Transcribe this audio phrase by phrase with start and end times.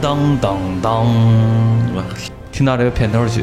[0.00, 0.92] 噔噔噔
[1.96, 2.02] 噔，
[2.52, 3.42] 听到这个片头曲，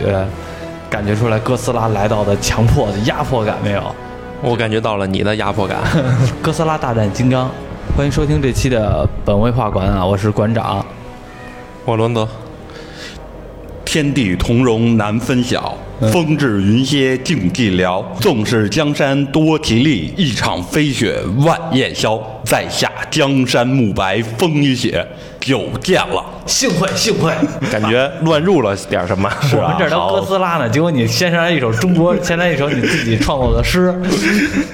[0.90, 3.84] 感觉出来哥斯拉来到的强迫的压迫感没有？
[4.42, 5.80] 我感觉到了你的压迫感。
[6.42, 7.50] 哥斯拉大战金刚，
[7.98, 10.86] 欢迎收听这期的本位画馆啊，我是馆长。
[11.84, 12.28] 我伦德，
[13.84, 15.78] 天地同荣难分晓，
[16.12, 18.04] 风至云歇尽寂寥。
[18.22, 22.22] 纵使江山多奇丽，一场飞雪万雁消。
[22.46, 25.06] 在下江山暮白风雨雪，
[25.40, 26.24] 久见了。
[26.46, 27.34] 幸会幸会，
[27.72, 29.28] 感觉乱入了点什么？
[29.54, 34.00] 我们这儿都哥斯拉呢，结果你先来一首中国， 先来一首你自己创作的诗，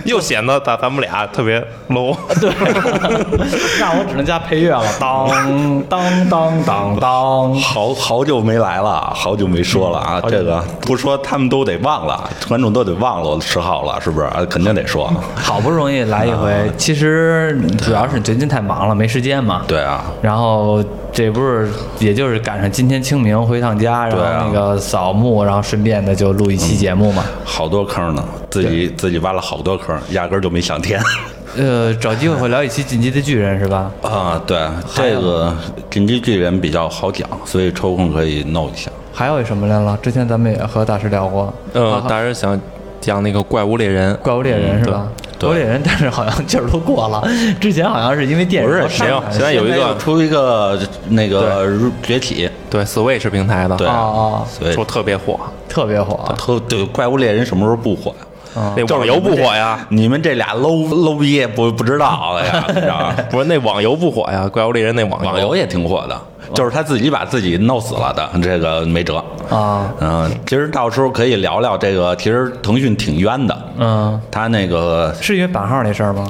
[0.04, 2.14] 又显得咱咱们俩特别 low。
[2.42, 2.50] 对，
[3.80, 7.56] 那我只能加配乐了，当当当当当。
[7.56, 10.22] 好好久没来了，好久没说了啊！
[10.30, 14.26] 这个不说他们都得忘了，观众都得忘了我的嗜好了，是不是？
[14.28, 15.10] 啊肯定得说。
[15.36, 19.64] 好不容易来一回，其实主要是最近太忙了，没时间嘛。
[19.68, 27.24] 对啊，然后这不是，也就是赶上今天清明回趟家，然后那个扫墓，然后顺便的就录一期节目嘛。
[27.44, 31.02] 好多坑呢，自己自己挖了好多坑，压根儿就没想填。
[31.58, 33.92] 呃，找机会会聊一期《进击的巨人》是吧？
[34.02, 34.58] 啊，对，
[34.96, 35.54] 这个
[35.90, 38.90] 进击巨人比较好讲，所以抽空可以弄一下。
[39.12, 39.98] 还有什么来了？
[40.02, 42.58] 之前咱们也和大师聊过，呃啊，大师想
[43.02, 45.06] 讲那个怪物猎人，怪物猎人是吧？
[45.42, 47.22] 对怪物猎人，但是好像劲儿都过了。
[47.60, 51.68] 之前好像是因为电影不是没有上现在有一个出一个那个
[52.04, 55.40] 崛起，对 Switch 平台的，对哦哦所以说特别火。
[55.68, 58.28] 特别火，特对怪物猎人什么时候不火呀？
[58.54, 59.80] 嗯那网游不火呀？
[59.88, 63.16] 你们这俩 low low 逼不不知道的呀，你知道吗？
[63.30, 64.46] 不是那网游不火呀？
[64.52, 66.22] 怪物猎人那网网游也挺火的，
[66.54, 69.24] 就是他自己把自己弄死了的，这个没辙。
[69.50, 76.28] 啊，嗯，其实到时候可以聊聊这个，其实腾讯挺冤的，嗯，他那个是因为版号那事儿吗？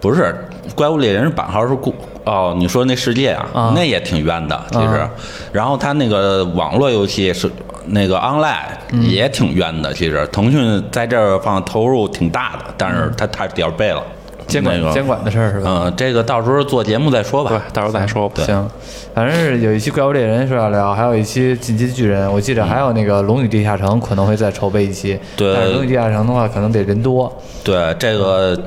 [0.00, 0.34] 不是
[0.74, 4.94] 怪物猎人版号是故哦，你说那世界啊，啊那也挺冤的，其实。
[4.96, 5.08] 啊
[5.52, 7.50] 然后他那个网络游戏是
[7.86, 8.56] 那个 online
[8.92, 14.02] 嗯也挺冤的，其实腾讯在这儿放投入挺大的，但是他太点儿背了。
[14.06, 14.21] 嗯
[14.52, 15.84] 监管那个监管的事儿是吧？
[15.86, 18.42] 嗯，这个到时候做节目再说吧对吧。，到时候再说吧。
[18.44, 18.70] 行，
[19.14, 25.18] 反正是有一期怪物猎人是要聊，还有一期进击的巨人，我记得还有那个龙与地下城可能会再筹备一期。
[25.36, 27.32] 对但是龙与地下城的话，可能得人多。
[27.64, 28.58] 对，这个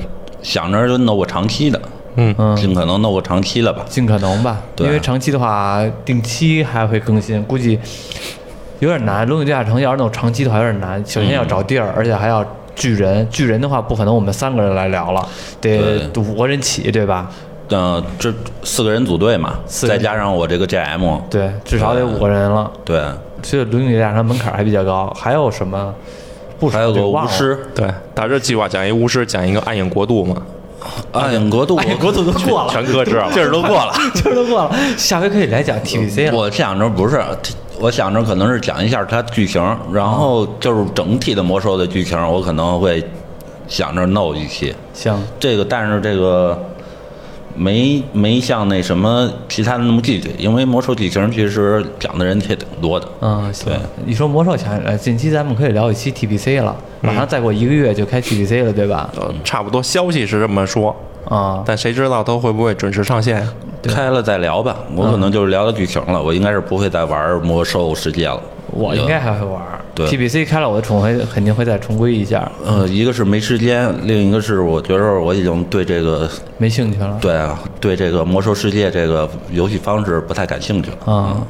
[0.42, 1.82] 想着就弄个长期的，
[2.16, 3.84] 嗯嗯，尽可能弄个长期的吧。
[3.88, 7.80] 尽可能吧，对因为长期的话，定期还会更新，估计
[8.80, 9.28] 有点难。
[9.28, 11.04] 龙与地下城要是弄长期的话，有点难。
[11.06, 13.28] 首先要找地儿，而且还要巨人。
[13.30, 15.28] 巨人的话，不可能我们三个人来聊了，
[15.62, 17.32] 得五个人起，对吧？
[17.70, 18.32] 嗯，这
[18.64, 22.70] 四个人组队嘛，再加上我这个 GM，对，至少得五个人了。
[22.84, 23.02] 对，
[23.42, 25.12] 所以龙与地下城门槛还比较高。
[25.20, 25.94] 还有什么？
[26.60, 30.38] 不还有个巫师，对，打这计划讲一巫师，讲一个暗影国度嘛，
[31.12, 33.30] 暗影国度， 国度都过了，全搁置了。
[33.34, 33.94] 劲儿都过了。
[34.14, 36.38] 劲儿都过了，下回可以来讲 TVC 了。
[36.38, 37.22] 我想着不是，
[37.80, 43.04] 我想着可能是讲一下它剧情，然后就是整体的魔兽的剧情，我可能会
[43.68, 46.58] 想着弄一期行，这个，但是这个
[47.56, 53.08] 没没像那什么其他的那么具体，因为魔兽剧情其实讲的人也挺多的。
[53.22, 53.78] 嗯，行对。
[54.06, 59.10] 你说魔兽前呃，近期咱们可以聊一期 TBC 了，马嗯上再过一个月就开 TBC 了，对吧？
[59.18, 63.54] 呃，差不多消息是这么说，啊，但谁知道它会不会准时上线呀？
[63.86, 68.42] 开了再聊吧，我可能就是聊到剧情了，我应该是不会再玩魔兽世界了。
[68.72, 69.80] 我应该还会玩儿。
[69.94, 77.18] 对 TVC 开了，我的重回肯定会再重归一下，呃，一个是没时间，另一个是我觉得我已经对这个没兴趣了。
[77.22, 81.14] 对啊，对这个魔兽世界这个游戏方式不太感兴趣了。
[81.14, 81.48] 啊，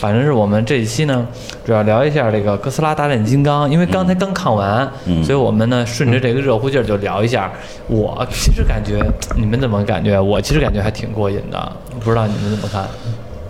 [0.00, 1.26] 反正是我们这一期呢，
[1.64, 7.52] 主要聊一下这个哥斯拉大战金刚，因为刚才刚看完，嗯所以我们呢顺着这个热乎劲儿就聊一下。
[7.86, 9.00] 我其实感觉
[9.36, 10.18] 你们怎么感觉？
[10.18, 12.86] 我其实感觉还挺过瘾的，不知道你们怎么看？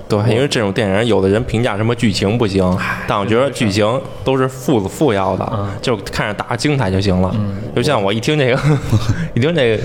[0.07, 2.77] 对，因为这种电影，有的人评价什么剧情不行，
[3.07, 7.35] 但我觉得剧情都是附附要的，嗯就看着打着精彩就行了。
[7.75, 8.61] 就像我一听这个，
[9.35, 9.83] 一听这个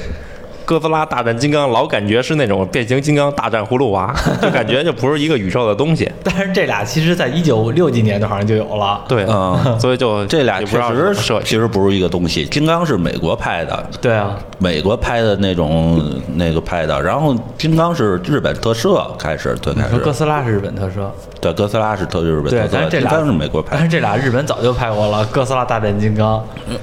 [0.69, 6.07] 哥斯拉大战金刚，老感觉是那种变形金刚大战葫芦娃，就感觉就不是一个宇宙的东西。
[6.23, 9.03] 但是这俩其实在一九六几年的好像就有了。
[9.07, 11.41] 对，嗯所以就 这俩确实设。
[11.41, 12.45] 其实不是一个东西。
[12.45, 15.99] 金刚是美国拍的，对啊，美国拍的那种
[16.35, 21.11] 那个拍的，然后金刚是日本特摄开始最开你说哥，斯拉是日本特摄，
[21.41, 26.37] 对，哥斯拉是特日本对，特摄，但是这俩金刚是美国拍但是这俩日本早就拍过了，《哥斯拉大战金刚》。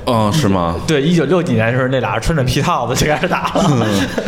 [0.06, 0.74] 嗯，是吗？
[0.88, 3.75] 对，一九六几年的时候，那俩穿着皮套子就开始打了。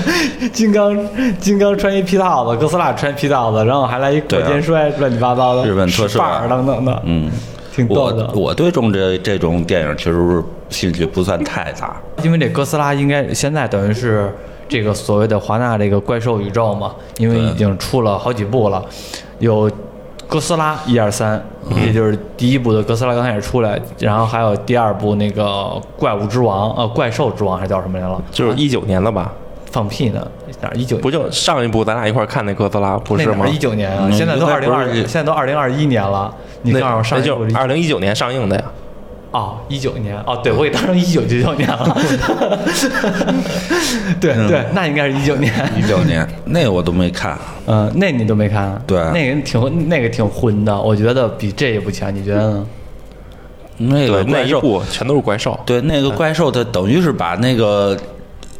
[0.52, 0.96] 金刚
[1.38, 7.30] 金刚穿一皮套子，哥斯拉穿皮套子，然后还来一过肩摔，乱七八糟的，日本特摄板儿等等的，嗯，
[7.74, 8.30] 挺逗我的。
[8.34, 11.96] 我对中这这种电影其实兴趣不算太大。
[12.22, 14.34] 因为这哥斯拉应该现在等于是
[14.68, 18.84] 这个所谓的华纳这个怪兽宇宙嘛，因为已经出了好几部了，
[19.38, 19.70] 有
[20.28, 21.42] 哥斯拉一二三，
[21.84, 28.22] 也就是第一部的哥斯拉刚开始出来，然后还有第二部那个怪物之王，呃，怪兽之王还叫什么来了？
[28.30, 29.32] 就是一九年的吧？
[29.72, 30.26] 放屁呢，
[30.60, 30.98] 哪一九？
[30.98, 33.46] 不就上一部咱俩一块看那哥斯拉不是吗？
[33.48, 36.34] 一九年啊，嗯现在都二零二，现在都二零二一年了。
[36.62, 38.64] 你那告诉我上那一部就二零一九年上映的呀。
[39.30, 41.96] 哦，一九年哦，对我给当成一九九九年了。
[44.20, 45.52] 对嗯对，那应该是一九年。
[45.76, 47.36] 一九年那个我都没看，
[47.66, 48.80] 嗯，那你都没看？
[48.86, 52.66] 对那个挺那个挺混的，我觉得比这一部强，你觉得呢？
[53.76, 55.60] 那个，那一个怪兽，部全都是怪兽。
[55.66, 57.96] 对那个怪兽，它等于是把那个。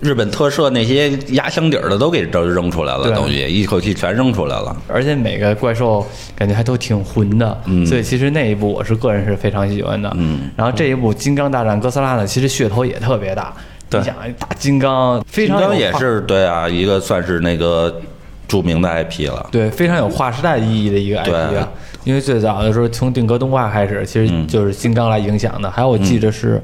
[0.01, 4.77] 日本特摄那些压箱底儿的都给扔扔出来了，对东西一口气全扔出来了。
[4.87, 6.07] 而且每个怪兽
[6.37, 10.13] 感觉还都挺混的，嗯所以其实那一部我是个人是非常喜欢的。
[10.17, 13.53] 嗯，然后这一部《金刚大战哥斯拉》呢，其实噱头也特别大。
[13.91, 18.01] 对你想大金刚非常金刚也是对啊，一个算是那个
[18.47, 19.49] 著名的 IP 了。
[19.51, 21.69] 对，非常有划时代意义的一个 IP 啊。
[22.05, 25.71] 因为最早的时候从定格动画开始，其实嗯就是金刚来影响的。
[25.71, 26.63] 还有我记得是，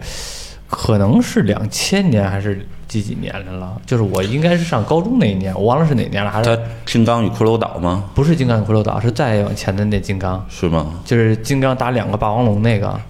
[0.75, 8.05] 可能是两千年还是几几年的了，就是我应该是上高中那一年，我忘了是哪年了，还它是金刚与骷髅岛吗？
[8.13, 11.01] 不是金刚与骷髅岛，是再往前的那金刚，是吗？
[11.05, 13.01] 就是金刚打两个霸王龙那个。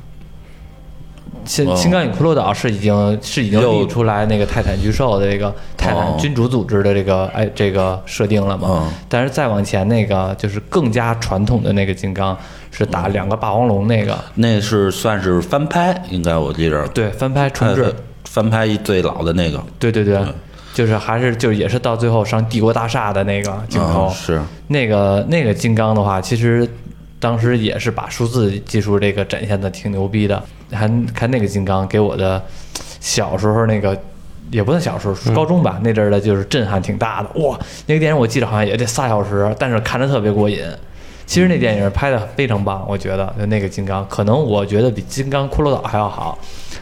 [1.44, 8.68] 金哦金刚与骷髅岛是已经是已经又立出来那个泰坦巨兽的这个泰坦哦君主组织的这个哎这个设定了嘛？
[8.70, 12.34] 嗯但是再往前那个就是更加传统的那个金刚
[12.74, 16.86] 是打两个霸王龙那个，那是算是翻拍，应该我记着。
[16.88, 17.94] 对，翻拍重置呃，
[18.24, 20.20] 翻拍最老的那个对对对，
[20.74, 26.68] 就是还是就是也是到最后上帝国大厦的那个镜头，嗯是那个那个金刚的话，其实
[27.20, 30.42] 当时也是把数字技术这个展现的挺牛逼的。
[30.72, 32.42] 还看那个金刚给我的
[33.00, 33.96] 小时候那个。
[34.50, 37.40] 也不算小时候，高中吧，那阵儿的就是震撼挺大的。
[37.40, 40.62] 哇，那个电影我记得好像也得仨小时，但是看着特别过瘾。
[41.26, 46.38] 其实那电影拍的非常棒，我觉得就那个金刚，可能我觉得比《金刚骷髅岛》还要好。《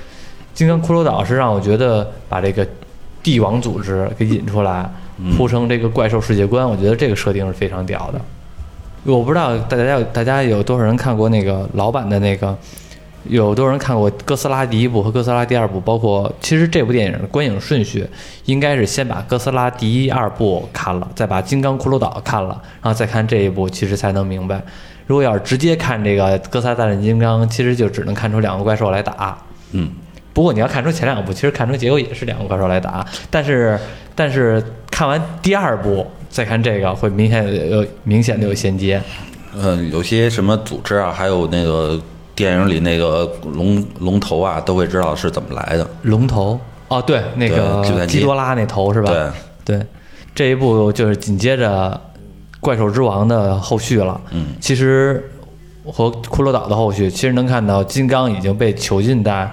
[0.54, 2.66] 金刚骷髅岛》是让我觉得把这个
[3.22, 4.90] 帝王组织给引出来，
[5.36, 8.20] 铺成这个怪兽世界观，我觉得这个设定是非常屌的。
[9.04, 12.56] 我不知道大家有大家有多少人看过那个老版的那个，
[13.28, 18.06] 有多少人看过哥斯拉第一部和哥斯拉第二部，包括其实这部电影的观影顺序
[18.46, 24.62] 应该是先把哥斯拉第一、二部看了，再把金刚骷髅岛看了，然后再看这一部，其实才能明白。
[25.06, 29.36] 如果要是直接看这个哥斯拉大战金刚，其实就只能看出两个怪兽来打。
[29.72, 29.90] 嗯，
[30.32, 33.78] 不过你要看出前两部，其实看出结果也是两个怪兽来打，但是
[34.14, 39.00] 但是看完第二部再看这个，会明显有有明显的有衔接。
[39.54, 42.00] 嗯，有些什么组织啊，还有那个
[42.42, 45.86] 电影里那个龙龙头啊，都会知道是怎么来的。
[46.02, 46.58] 龙头
[46.88, 49.32] 哦，对，那个基多拉那头是吧？
[49.64, 49.86] 对，对，
[50.34, 52.00] 这一部就是紧接着
[52.58, 54.20] 怪兽之王的后续了。
[54.32, 55.30] 嗯，其实
[55.86, 59.48] 和骷髅岛的后续，其实能看到金刚已经被囚禁在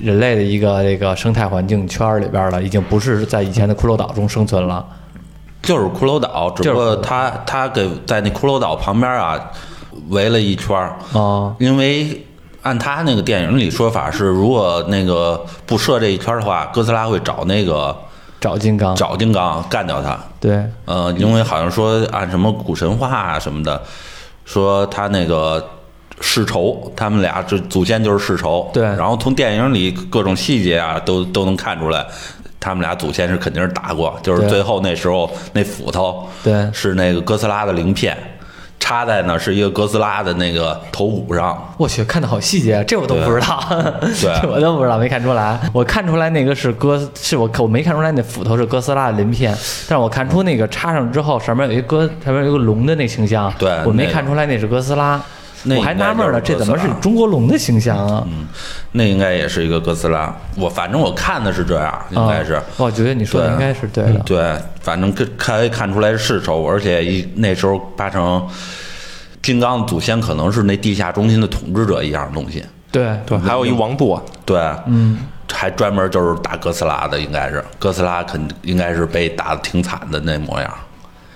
[0.00, 4.82] 人类的一个这个生态环境圈儿里边了，已经不是在以前的骷髅岛中生存了。
[5.60, 9.38] 就是骷髅岛，只不过他他给在那骷髅岛旁边啊
[10.08, 12.24] 围了一圈儿，哦，因为
[12.62, 17.96] 按他那个电影里说法是，如果那个不设这一圈儿的话，哥斯拉会找那个
[18.40, 20.18] 找金刚，找金刚干掉他。
[20.40, 23.82] 对，呃，因为好像说按什么古神话啊什么的，
[24.44, 25.64] 说他那个
[26.20, 28.70] 世仇，他们俩这祖先就是世仇。
[28.72, 28.82] 对。
[28.82, 32.06] 然后从电影里各种细节啊，都都能看出来，
[32.60, 36.70] 他们俩祖先是肯定是打过，就是最后那时候那斧头，对。
[36.72, 38.16] 是那个哥斯拉的鳞片。
[38.82, 43.62] 插在呢是一个哥斯拉的那个头骨上，我去，看的好细节，这我都不知道，
[44.00, 44.34] 对。
[44.42, 45.56] 这我都不知道，没看出来。
[45.72, 49.52] 我看出来那个是哥，是我我没看出来那斧头是哥斯拉的鳞片，
[49.88, 55.22] 但是我看出那个插上之后，上面有一哥，上面有一个龙的那形象，对我没看出来那是哥斯拉，那
[55.64, 58.24] 我还纳闷呢，这怎么是中国龙的形象啊？
[58.26, 58.46] 嗯
[58.94, 60.34] 那应该也是一个哥斯拉。
[60.54, 62.52] 我反正我看的是这样，应该是。
[62.54, 64.18] 啊我觉得你说的应该是对的。
[64.20, 68.46] 对，反正看可以看出来是世仇，而且一那时候八成
[69.40, 72.62] 金刚的祖先可能是那地下中心的统治者一样东西。
[72.90, 75.18] 对对，还有一王座，对，嗯，
[75.50, 80.70] 还专门就是打哥斯拉的，应该是哥斯拉肯应该是被打的挺惨的那模样。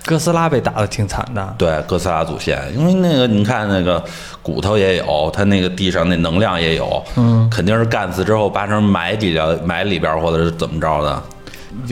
[0.06, 1.54] 哥斯拉被打的挺惨的。
[1.58, 4.02] 对，哥斯拉祖先，因为那个你看那个
[4.40, 11.22] 骨头也有，他那个地上那能量也有，嗯，肯定是干死之后八成埋里边埋里边或者是怎么着的。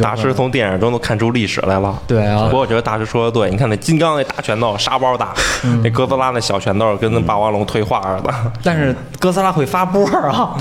[0.01, 2.01] 大师从电影中都看出历史来了。
[2.07, 5.35] 对啊不过我觉得大师说的对，你看那金刚那大拳头沙包大，
[5.83, 8.33] 那哥斯拉那小拳头跟那霸王龙退化似的。
[8.63, 10.57] 但是哥斯拉会发波儿啊，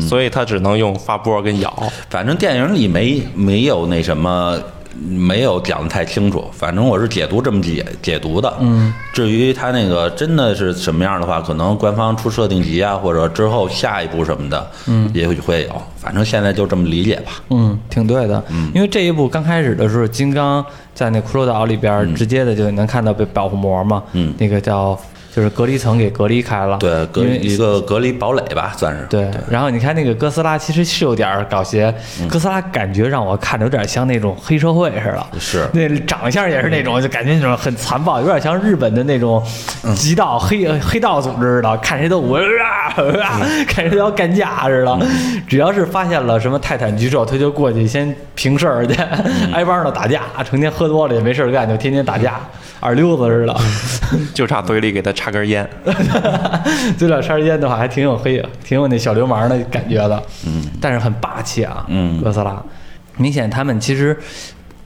[0.00, 1.72] 所以他只能用发波跟咬。
[2.10, 4.58] 反正电影里没没有那什么，
[5.06, 6.44] 没有讲的太清楚。
[6.52, 8.52] 反正我是解读这么解解读的。
[8.60, 15.82] 嗯，至于他那个真的是什么样的话，可能官方出设定集啊，或者之后下一步什么的，嗯，也许会有。
[15.96, 17.32] 反正现在就这么理解吧。
[17.50, 18.42] 嗯，挺对的。
[18.48, 20.64] 嗯，因为这一部刚开始的时候，金刚
[20.94, 24.02] 在那骷髅岛里边直接的就能看到被保护膜嘛。
[24.12, 24.98] 嗯，那个叫
[25.34, 26.76] 就是隔离层给隔离开了。
[26.78, 29.06] 对，隔因为一个隔离堡垒吧，算是。
[29.08, 31.94] 对，然后你看那个哥斯拉，其实是有点儿搞邪。
[32.28, 39.40] 哥斯拉感觉让我看着有点像那种黑社会似的，是那长相也是那种，就感觉那种很残暴，有点像日本的那种
[39.94, 42.40] 极道黑黑道组织似的，看谁都哇
[42.96, 44.98] 哇，看谁都要干架似的。
[45.46, 48.94] 只要是发现了什么泰坦巨兽，他就过去先平事儿去，
[49.52, 52.40] 挨帮的打架，成天喝多了也没事儿干，就天天打架，
[52.80, 53.54] 二溜子似的。
[54.32, 55.68] 就差嘴里给他插根烟。
[56.96, 60.22] 嘴角插烟的话，还挺有黑，挺有那小流氓的感觉的。
[60.46, 61.84] 嗯，但是很霸气啊。
[61.88, 62.62] 嗯哥斯拉，
[63.16, 64.16] 明显他们其实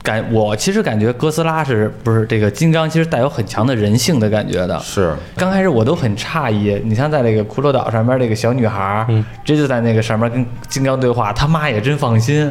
[0.02, 4.78] 感，我其实感觉哥斯拉是不是这个金刚，其实带有很强的人性的感觉的。
[4.80, 9.06] 是，刚开始我都很诧异，你像在那个骷髅岛上面那个小女孩儿，
[9.44, 12.50] 直接就在那个上面跟金刚对话，他妈也真放心。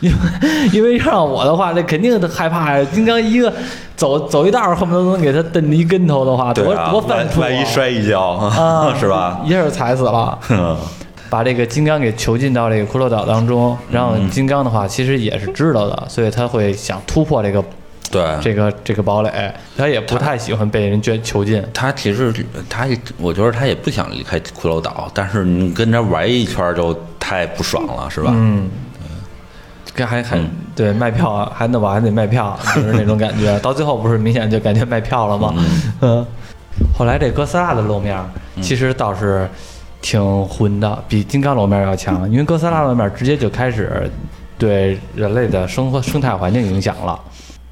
[0.00, 2.86] 因为因为让我的话，那肯定害怕呀。
[2.92, 3.52] 金刚一个
[3.96, 9.40] 走走一道儿，恨不得能给他蹬一跟头的话，多啊，多犯怵啊万万一摔一跤，啊， 是吧？
[9.44, 10.38] 一下就踩死了。
[11.30, 17.62] 把这个金刚给囚禁到这个骷髅岛当中，然后金刚的话其实也是知道的，所以他会想突破这个
[18.10, 19.30] 对，这个这个堡垒，
[19.76, 21.62] 他也不太喜欢被人圈囚禁。
[21.72, 22.34] 他其实
[22.68, 28.32] 他也，我觉得他也不想离开骷髅岛，但是你跟他玩一圈就太不爽了，是吧？
[28.34, 28.68] 嗯，
[30.00, 30.40] 这还还
[30.74, 33.56] 对卖票啊， 还那我还得卖票，就是那种感觉。
[33.60, 35.54] 到最后不是明显就感觉卖票了吗？
[36.00, 36.24] 嗯，
[36.96, 38.18] 后来这哥斯拉的露面
[38.62, 39.46] 其实倒是
[40.00, 44.10] 挺混的，比金刚露面要强，因为哥斯拉露面直接就开始
[44.56, 47.20] 对人类的生活生态环境影响了。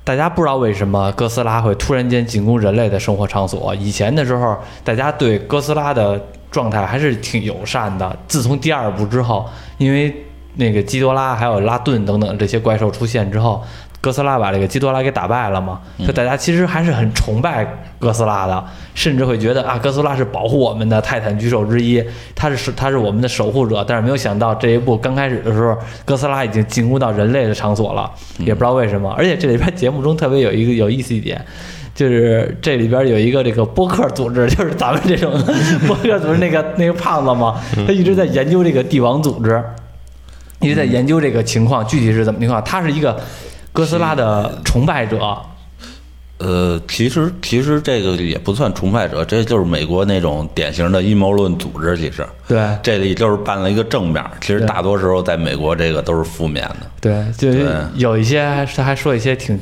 [0.05, 3.75] 大家不知道为什么哥斯拉会突然间进攻人类的生活场所。
[3.75, 4.55] 以前的时候，
[4.85, 6.21] 大家对哥斯拉的
[6.51, 8.15] 状态还是挺友善的。
[8.27, 9.47] 自从第二部之后，
[9.79, 10.15] 因为
[10.59, 13.63] 那个基多拉还有拉顿等等这些怪兽出现之后，
[14.01, 17.65] 哥斯拉把这个基多拉给打败了嘛，就大家其实还是很崇拜
[18.01, 22.03] 哥斯拉的，甚至会觉得啊，哥斯拉是保护我们的泰坦巨兽之一，
[22.35, 23.85] 他是他是我们的守护者。
[23.87, 29.11] 但是没有想到这一部刚开始的时候，哥斯拉已经进攻到人类的场所了，也不知道为什么。
[29.17, 31.41] 而且这里边节目中特别有一个有意思一点。
[31.95, 35.33] 就是这里边有一个这个播客组织，就是咱们这种
[35.85, 39.61] 播客组织那个那个胖子嘛，他一直在研究这个帝王组织，
[40.61, 42.63] 一直在研究这个情况具体是怎么情况。
[42.65, 43.19] 他是一个
[43.73, 45.39] 哥斯拉的崇拜者，
[46.39, 51.97] 呃，其实其实这个也不算崇拜者，这就是美国那种典型的阴谋论组织。
[51.97, 56.87] 其实对这里就是办了一个正面，其实大多时候在美国这个都是负面的。
[57.01, 59.59] 对，就对有一些还他还说一些挺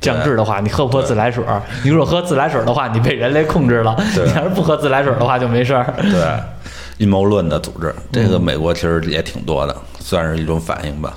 [0.00, 1.44] 降智的话，你喝不喝自来水？
[1.82, 5.94] 你如果喝自来水的话，你被人类控制了；你要是不喝自来水的话，就没事儿。
[5.96, 6.40] 对，
[6.98, 11.12] 阴谋论的组织，这个美国其实也挺多的，算是一种反应吧。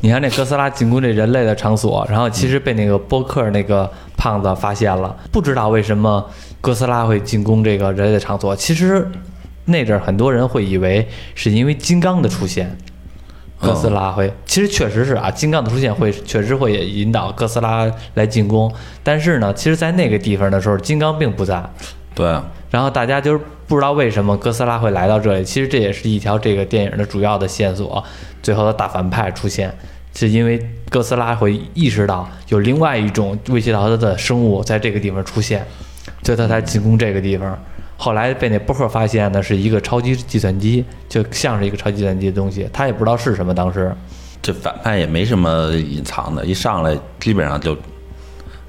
[0.00, 6.28] 你看那哥斯拉进攻这人类的场所，然后其实被那个波克那个胖子发现了，不知道为什么
[6.60, 8.56] 哥斯拉会进攻这个人类的场所。
[8.56, 9.08] 其实
[9.66, 12.76] 那阵儿很多人会以为是因为金刚的出现，
[13.60, 18.72] 哥斯拉会，其实确实是啊，金刚的出现会确实会也引导哥斯拉来进攻。
[19.04, 21.62] 但是呢，其实，在那个地方的时候，金刚并不在。
[22.12, 22.36] 对，
[22.72, 28.02] 然后大家就是不知道为什么哥斯拉会来到这里，其实这也是一条这个电影的主要的线索。
[28.42, 29.72] 最后的大反派出现，
[30.14, 35.64] 是因为哥斯拉会意识到有另外一种威胁到他的生物在这个地方出现，
[36.24, 37.56] 所以他才进攻这个地方。
[37.98, 43.54] 后来被那波克发现的，是一个超级计算机，就像是一个超级计算机的东西，他也不知道是什么。
[43.54, 43.94] 当时，
[44.40, 47.76] 这反派也没什么隐藏的，一上来基本上就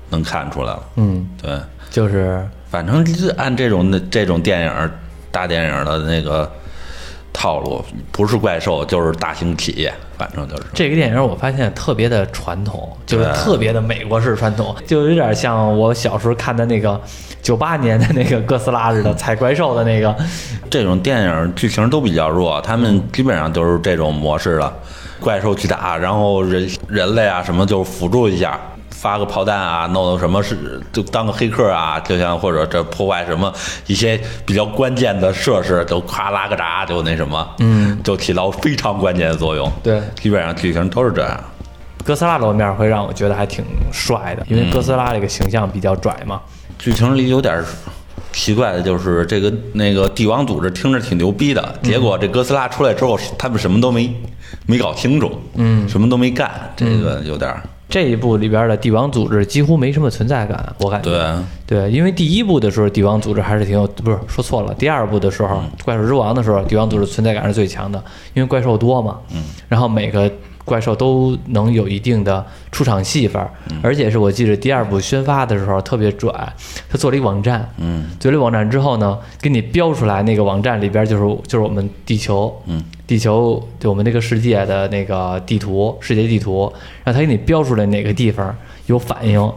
[0.10, 0.84] 能看出来了。
[0.98, 4.90] 嗯，对，就是反正就是按这种的这种电影儿
[5.30, 6.52] 大电影儿的那个
[7.32, 10.64] 套路，不是怪兽就是大型企业，反正就是。
[10.74, 17.00] 这个电影，我发现特别的传统，就是特别的美国式传统，就有点像我小时候看的那个
[17.44, 20.16] 九八年的那个哥斯拉似的踩怪兽的那个。
[20.68, 24.74] 这种电影剧情都比较弱，他们基本上都是这种模式了，
[25.20, 28.60] 怪兽去打，然后人人类啊什么就辅助一下，
[29.04, 33.54] 发个炮弹啊，弄弄什么是就当个黑客啊，就像或者这破坏什么
[33.86, 39.70] 一些比较关键的设施，就咵拉个闸就那什么，嗯，就起到非常关键的作用。
[39.84, 41.38] 对，基本上剧情都是这样。
[42.06, 46.40] 哥斯拉露面会让我觉得还挺帅的，因为哥斯拉这个形象比较拽嘛。
[46.80, 47.62] 剧情里有点
[48.32, 54.16] 奇怪的就是这个那个帝王组织听着挺牛逼的，结果这哥斯拉出来之后，他们什么都没
[54.66, 57.62] 没搞清楚，嗯，什么都没干，这个有点儿
[57.94, 61.12] 这一部里边的帝王组织几乎没什么存在感，我感觉。
[61.68, 64.74] 对对，因为第一部的时候，帝王组织还是挺有，不是说错了。
[64.74, 69.20] 第二部的时候，怪兽之王的时候，帝王组织存在感是最强的，因为怪兽多嘛。
[69.32, 69.44] 嗯。
[69.68, 70.28] 然后每个
[70.66, 73.52] 怪兽都能有一定的出场戏份儿，
[73.82, 76.32] 而且是我记得第二部宣发的时候特别拽，
[76.90, 77.70] 他做了一个网站。
[77.78, 78.10] 嗯。
[78.20, 82.54] 做了一个网站之后呢，给你标出来那个网站里边就是就是我们地球。
[82.66, 82.84] 嗯。
[83.06, 86.72] 地球就我们这个世界的那个地图，世界地图，
[87.04, 88.56] 让他给你标出来哪个地方
[88.88, 89.52] 有反应。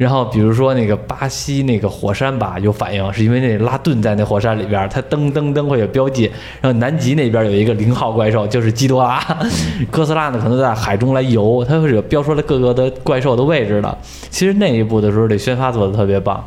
[0.00, 6.24] 然后比如说那个巴西那个火山吧有反应，是因为那拉顿在那火山里边，它噔噔噔会有标记。
[6.58, 9.22] 然后南极那边有一个零号怪兽，就是基多拉。
[9.92, 13.98] 哥斯拉呢可能在海中来游，它会有标出来各个的怪兽的位置的。
[14.30, 16.42] 其实那一部的时候，这宣发做的特别棒。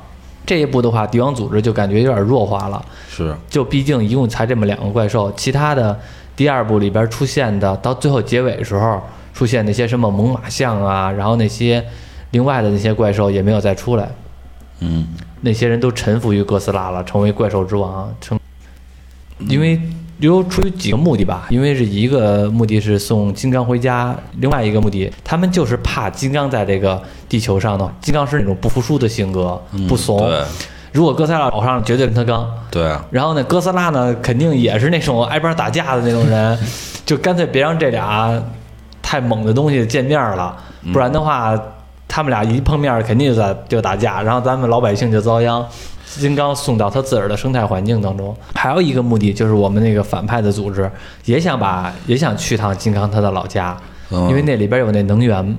[0.47, 2.83] 这一部的话，帝王组织就感觉有点弱化了。
[3.07, 5.95] 是，就毕竟一共才这么两个怪兽，其他的
[6.35, 8.99] 第二部里边出现的，到最后结尾的时候
[9.31, 11.85] 出现那些什么猛犸象啊，然后那些
[12.33, 14.09] 另外的那些怪兽也没有再出来，
[14.79, 15.07] 嗯。
[15.45, 18.39] 那些人都臣服于哥斯拉了，成为怪兽之王，成，
[19.39, 19.77] 因为
[20.19, 30.43] 有出于几个目的吧，因为是一个目的是送金刚回家，另外一个目的他们就是怕金刚在这个地球上呢，金刚是那种不服输的性格，不怂，对。
[30.93, 32.49] 如果哥斯拉跑上，绝对跟他刚。
[32.71, 36.57] 对啊，然后呢，哥斯拉呢，肯定也是那种挨边打架的那种人，
[37.05, 38.41] 就干脆别让这俩
[39.01, 40.55] 太猛的东西见面了，
[40.93, 41.59] 不然的话，
[42.13, 45.67] 他们俩一碰面肯定就在就打架，然后咱们老百姓就遭殃。
[46.05, 50.87] 金刚送到他自个儿的生态环境当中，还有一个目的就是我们那个反派的组织
[51.25, 53.75] 也想把也想去趟金刚他的老家，
[54.11, 55.57] 嗯因为那里边有那能源，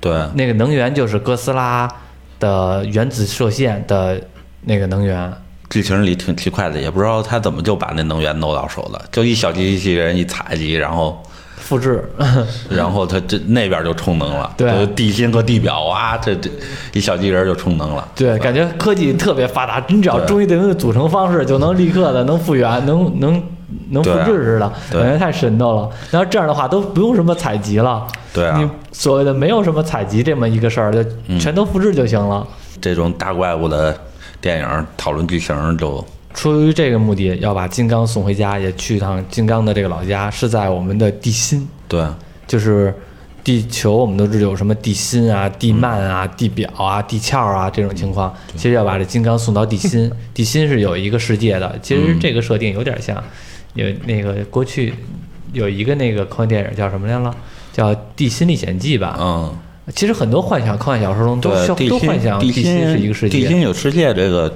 [0.00, 1.92] 对，那个能源就是哥斯拉
[2.38, 4.22] 的原子射线的
[4.60, 5.32] 那个能源。
[5.70, 11.20] 剧情里挺奇怪的，也不知道他怎么就把那能源弄到手了，就一小机器人一采集，然后
[11.56, 12.08] 复制，
[12.70, 14.70] 然后它这那边就充能了， 对。
[14.70, 16.50] 就地心和地表啊，这这
[16.92, 20.26] 一小机器人就充能了，对，感觉科技特别发达，你只要对。
[20.26, 23.42] 注意对它的组成方式，就能立刻的能复原，能能
[23.90, 25.02] 能复制似的，对。
[25.02, 25.88] 感觉太神叨了。
[26.10, 28.58] 然后这样的话都不用什么采集了，对啊。
[28.58, 31.38] 你所谓的没有什么采集这么一个事儿，就嗯。
[31.40, 32.46] 全都复制就行了。
[32.80, 33.98] 这种大怪物的
[34.40, 36.04] 电影讨论剧情就
[36.36, 42.06] 出于这个目的，要把金刚送回家，也去一趟金刚的这个老家，是在我们的地心，对，
[42.46, 42.94] 就是
[43.42, 48.32] 地球，我们都知道有什么地心啊、地幔啊、地表啊、地壳啊这种情况。
[48.54, 51.76] 其实要把这金刚送到地心， 地心是有一个世界的。
[51.82, 53.16] 其实这个设定有点像，
[53.72, 54.92] 有那个过去
[55.54, 57.34] 有一个那个科幻电影叫什么来了？
[57.72, 59.16] 叫《地心历险记》吧。
[59.18, 59.54] 嗯，
[59.94, 61.50] 其实很多幻想科幻小说中都
[61.88, 63.46] 都幻想地心是一个世界地。
[63.46, 64.54] 心有世界这个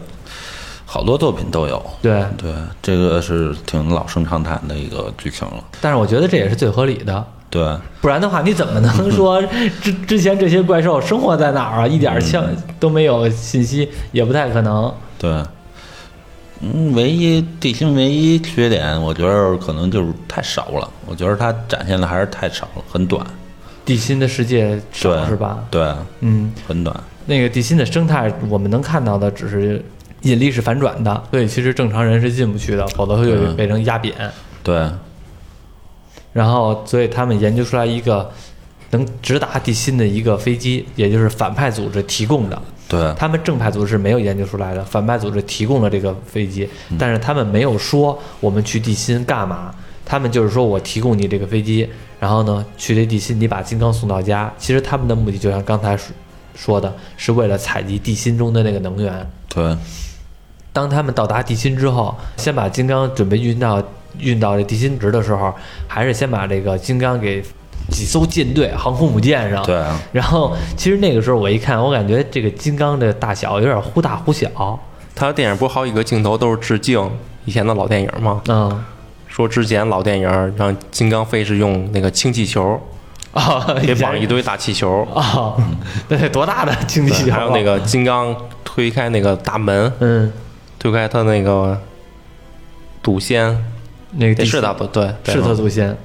[0.92, 7.24] 好多作品都有，对，对，这个是挺老生常谈的一个剧情了，但是我觉得这也是最合理的。
[7.48, 9.40] 对，不然的话，你怎么能说
[9.81, 11.87] 之之前这些怪兽生活在哪儿啊？
[11.87, 12.44] 一点儿像
[12.81, 14.92] 都没有信息，也不太可能。
[15.16, 15.31] 对，
[16.61, 20.90] 嗯，唯一地心唯一缺点，我觉得可能就是太少了。
[21.07, 23.24] 我觉得它展现的还是太少了，很短。
[23.85, 25.64] 地心的世界少对，是吧？
[25.70, 27.00] 对，嗯，很短。
[27.26, 29.85] 那个地心的生态，我们能看到的只是
[30.22, 34.14] 引力是反转的，所以其实正常人是进不去的，否则会对被人压扁。
[34.62, 34.88] 对，
[36.33, 38.30] 然后，所以他们研究出来一个
[38.90, 42.62] 能直达地心的一个飞机，也就是反派组织提供的。
[42.88, 49.72] 对，他们正派组织是没有研究出来的，反派组织提供了这个飞机，但是他们没有说我们去地心干嘛，
[50.04, 54.52] 他们就是说我提供你这个飞机，然后呢去这地心，你把金刚送到家。
[54.59, 56.12] 其实他们的目的就像刚才说
[56.56, 59.30] 说的，是为了采集地心中的那个能源。
[59.48, 59.76] 对，
[60.72, 63.83] 当他们到达地心之后，先把金刚准备运到
[64.18, 65.52] 运到这地心值的时候，
[65.87, 67.42] 还是先把这个金刚给
[67.90, 69.64] 几艘舰队、航空母舰上。
[69.64, 74.48] 对啊，然后，其实那个时候我一看，我感觉这个金刚的大小有点忽大忽小。
[75.14, 77.11] 他的电影不是好几个镜头都是致敬
[77.44, 78.40] 以前的老电影吗？
[78.48, 78.85] 嗯，
[79.26, 82.80] 说之前老电影让金刚飞是用那个氢气球
[83.33, 85.54] 啊， 给绑一堆大气球，啊，
[86.09, 90.33] 那得多大的氢气球还有那个金刚推开那个大门，嗯，
[90.81, 91.81] 推开他那个
[93.03, 93.57] 祖先，
[94.12, 95.97] 那个地是他不对，是他祖先。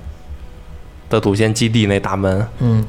[1.09, 2.85] 的祖先基地那大门，嗯，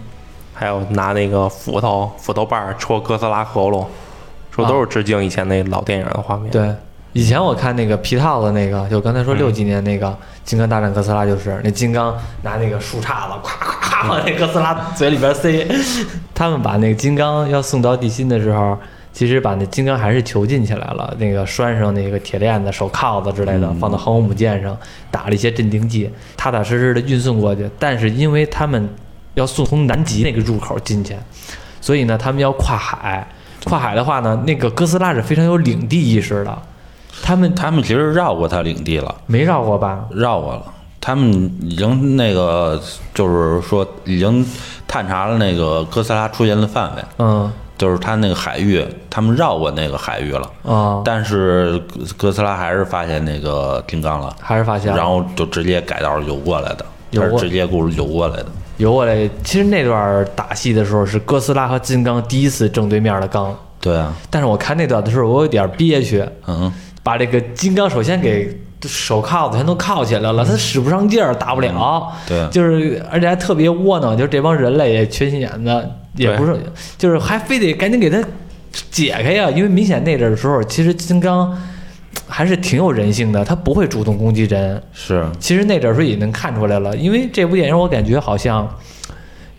[0.52, 3.88] 还有拿那个斧头斧头把戳哥斯拉喉咙，
[4.50, 6.50] 说都是致敬以前那老电影的画面。
[6.50, 6.74] 对。
[7.12, 10.06] 以前我看那个皮套的那个，就刚才说六几年那个
[10.44, 15.66] 《金刚大战哥斯拉》，就是那金刚拿那个树杈子，咵咵咵往那哥斯拉嘴里边塞。
[16.34, 18.78] 他们把那个金刚要送到地心的时候，
[19.16, 24.76] 其实把那金刚还是囚禁起来了，那个拴上那个铁链子、手铐子之类的，放到航空母舰上，
[25.10, 27.66] 打了一些镇定剂，踏踏实实的运送过去。
[27.78, 28.86] 但是因为他们
[29.32, 31.16] 要送从南极那个入口进去，
[31.80, 33.26] 所以呢，他们要跨海。
[33.64, 36.62] 跨海的话呢，那个哥斯拉是非常有领地意识的，
[37.22, 40.04] 他们他们其实绕过他领地了，没绕过吧？
[40.10, 40.62] 绕过了。
[41.00, 42.78] 他们已经那个，
[43.14, 44.44] 就是说已经
[44.86, 50.50] 探查了那个哥斯拉出现的范围，嗯就是他那个海域，他们绕过那个海域了。
[50.64, 51.80] 啊，但是
[52.16, 54.96] 哥斯拉还是发现那个金刚了，还是发现了。
[54.96, 58.46] 然后就直接改道游过来的，游是直接故事游过来的。
[58.78, 59.28] 游过来。
[59.42, 72.12] 其实那段打戏的时候是哥斯拉和金刚第一次正对面的刚，对啊，但是我看那段的时候，我有点憋屈，嗯，把这个金刚首先给手铐子全都铐起来了，他使不上劲儿，打不了。
[72.28, 72.46] 对。
[72.48, 76.58] 就是而且还特别窝囊，就是这帮人类也缺心眼子，也不是，
[76.98, 78.22] 就是还非得赶紧给他
[78.90, 81.56] 解开呀，因为明显那阵儿的时候，其实金刚
[82.26, 84.82] 还是挺有人性的，他不会主动攻击人。
[84.92, 88.68] 是，其实那阵儿时候也能看出来了，因为这部电影我感觉好像，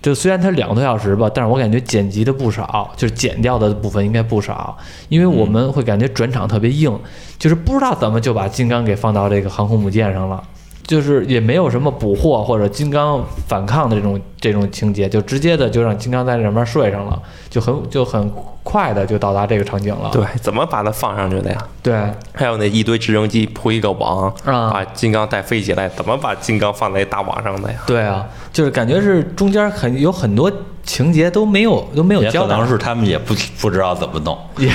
[0.02, 4.78] 就虽然它两个多小时吧，但是我感觉剪辑的不少，就是剪掉的部分应该不少，
[5.10, 6.98] 因为我们会感觉转场特别硬，
[7.40, 10.44] 就是不知道怎么就把金刚给放到这个航空母舰上了。
[10.86, 17.20] 就是也没有什么捕获或者金刚反抗的这种这种情节，就直接的就让金刚在上面睡上了，
[17.50, 18.32] 就很就很
[18.64, 20.10] 快的就到达这个场景了。
[20.12, 21.58] 对，怎么把它放上去的呀？
[21.82, 21.96] 对，
[22.34, 27.80] 还有那一堆直升机铺一个网，啊把金刚带飞起来，怎么把金刚放在大网上的呀？
[27.86, 30.52] 对啊，就是感觉是中间很有很多
[30.84, 34.70] 情节都没有都没有也交代，可能是他们也不不知道怎么弄， 也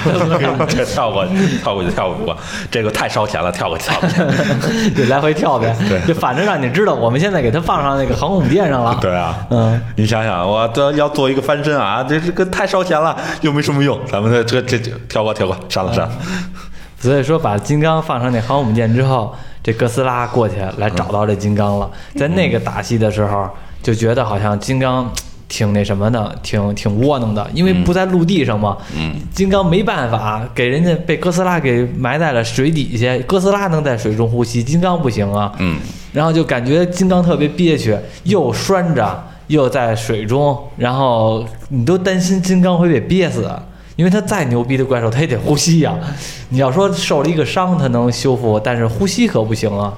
[0.69, 1.27] 这 跳过
[1.63, 2.37] 跳过去跳过，
[2.71, 4.95] 这个太烧钱了，跳过去跳过去。
[5.03, 8.99] 就来回跳呗，对就反正让你知道，我们现在给它放上那个航空母舰上了。
[9.01, 16.13] 对啊，嗯，你想想，我这要做一个翻身啊， 这这个太烧钱了，又没什么用，咱们这这这这跳过跳过，删了删了。
[16.99, 21.91] 所以说把金刚放上那航空母舰之后，这哥斯拉过去来找到这金刚了。
[22.17, 23.47] 在那个打戏的时候，
[23.83, 25.13] 就觉得好像金刚
[25.49, 28.77] 挺那什么的，挺挺窝囊的，因为不在陆地上嘛。
[28.97, 33.19] 嗯，金刚没办法，给人家被哥斯拉给埋在了水底下。
[33.27, 35.53] 哥斯拉能在水中呼吸，金刚不行啊。
[35.59, 35.79] 嗯，
[36.13, 43.47] 然后就感觉金刚特别憋屈，又拴着，又在水中，然后你都担心金刚会被憋死，
[43.97, 45.95] 因为他再牛逼的怪兽，他也得呼吸呀、
[46.49, 49.93] 你要说受了一个伤，他能修复，但是呼吸可不行啊。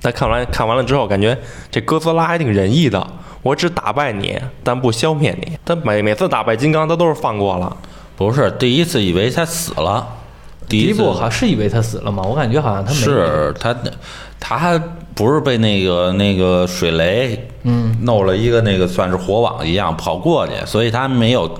[0.00, 1.36] 但看完看完了之后，感觉
[1.70, 3.04] 这哥斯拉还挺仁义的。
[3.42, 5.58] 我只打败你，但不消灭你。
[5.64, 7.76] 他每每次打败金刚，他都是放过了。
[8.16, 10.06] 不是第一次以为他死了，
[10.68, 12.22] 第第一一次部好是以为他死了吗？
[12.22, 12.96] 我感觉好像他没。
[12.98, 13.76] 是他
[14.38, 14.80] 他还
[15.14, 21.50] 不是被那个那个水雷嗯弄了一个那个算是火网一样跑过去，所以他没有，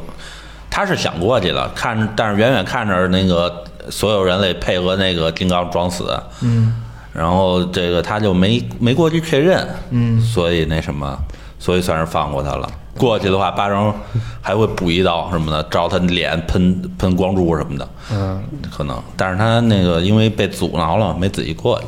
[0.71, 6.13] 他是想过去的，看但是远远看着那个所有人类配合那个金刚装死，
[6.43, 6.75] 嗯
[7.13, 11.15] 然后这个他就没没过去确认，嗯，所以那什么，
[11.59, 12.67] 所以算是放过他了。
[12.97, 13.95] 过去的话，巴掌
[14.41, 18.99] 还会补一刀什么的，照他脸喷喷光珠什么的，嗯，可能。
[19.17, 21.87] 但是他那个因为被阻挠了，没仔细过去，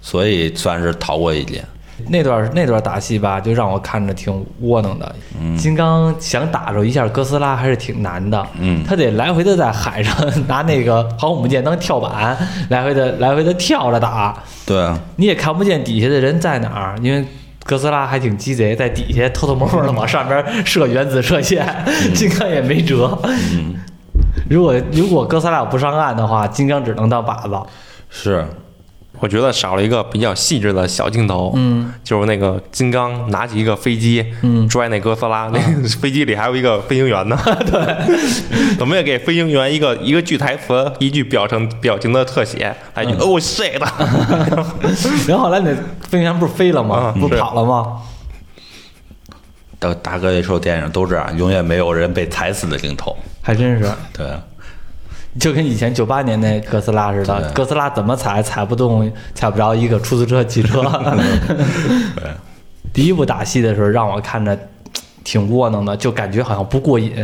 [0.00, 1.64] 所以算是逃过一劫。
[2.08, 5.14] 那段那段打戏吧，就让我看着挺窝囊的。
[5.56, 10.14] 金刚想打着一下哥斯拉还是挺难的，嗯他得来回的在海上
[10.48, 12.36] 拿那个航空母舰当跳板，
[12.70, 14.36] 来回的来回的跳着打，
[14.66, 17.24] 对啊，你也看不见底下的人在哪儿，因为。
[17.62, 21.64] 哥斯拉还挺鸡贼，在底下偷偷摸摸的往上边射原子射线，
[22.14, 23.16] 金刚也没辙。
[23.22, 23.74] 嗯，
[24.48, 27.70] 如果如果哥斯拉不上岸的话，金刚只能当靶子。
[28.08, 28.44] 是，
[29.20, 34.66] 我觉得少了一个比较细致的小镜头，嗯，就是那个金刚拿起一个飞机，嗯。
[34.68, 37.38] 拽那哥斯拉，那个飞机里还有一个飞行员呢，
[37.70, 43.78] 对，怎么也给飞行员一个一个句台词，一句表情表情的特写，来一句 Oh shit，
[45.28, 45.74] 然后后来那
[46.08, 46.96] 飞行员不是飞了吗？
[46.96, 47.98] 啊不跑了吗？
[49.78, 53.16] 大大哥一说电影都这样，永远没有人被踩死的镜头。
[53.42, 53.90] 还真是。
[54.12, 54.26] 对。
[54.26, 54.42] 啊，
[55.38, 60.82] 就跟以前九八年那哥斯拉似的，哥斯拉怎么踩踩不动，踩不着一个出租车、汽车。
[62.16, 62.30] 对，
[62.92, 64.58] 第一部打戏的时候，让我看着
[65.22, 67.14] 挺窝囊的，就感觉好像不过瘾。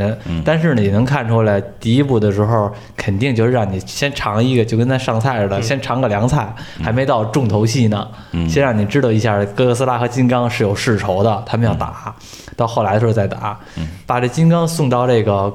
[0.44, 8.06] 但是呢，也能看出来，第一部的时候肯定就是让你先尝一个，就跟咱上菜似的，先尝个凉菜，还没到重头戏呢，
[8.48, 12.14] 先让你知道一下哥斯拉和金刚是有世仇的，他们要打。
[12.54, 13.58] 到后来的时候再打，
[14.06, 15.52] 把这金刚送到这个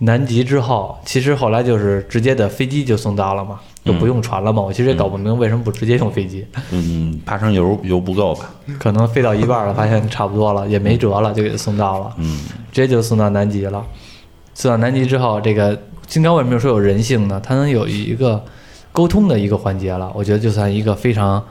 [0.00, 4.62] 南极之后，其实后来就是直接的飞机就送到了嘛，就不用船了嘛。
[4.62, 6.46] 我其实也搞不明白为什么不直接用飞机。
[6.70, 8.48] 嗯，怕成油油不够吧？
[8.78, 12.38] 可能飞到一半了，发现差不多了，也没辙了，就给他送到了，嗯，
[12.70, 13.84] 直接就送到南极了。
[14.54, 17.40] 送到南极之后，这个金刚为什么说有人性呢？
[17.42, 18.40] 它能有一个
[18.92, 21.42] 沟通的一个环节了，我觉得就算一个非常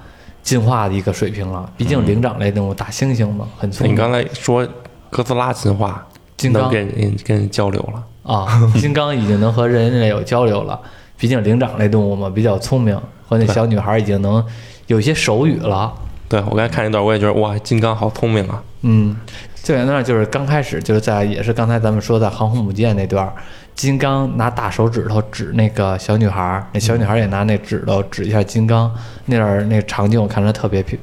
[0.41, 1.69] 进化的一个水平了。
[1.75, 4.65] 毕竟灵长类动物大猩猩嘛，很聪明你刚才说
[5.09, 6.07] 哥斯拉进化，
[6.37, 8.45] 金刚能跟人跟人交流了，啊，
[8.79, 10.79] 金刚已经能和人类有交流了。
[11.17, 12.95] 毕竟灵长类动物嘛，比较聪明，
[13.27, 14.45] 和那小女孩已经能
[14.85, 15.91] 有些手语了。
[16.29, 18.61] 对我刚才看那段，我也觉得哇，金刚好聪明啊！
[18.81, 19.15] 嗯，
[19.55, 23.33] 最简单的就是刚开始就是在也是刚才咱们说的航空母舰那段，
[23.73, 28.93] 金刚拿大手指头指那个小女孩儿，那小女孩儿也拿那指头指一下金刚，
[29.25, 30.99] 那段儿那个场景我看着特别漂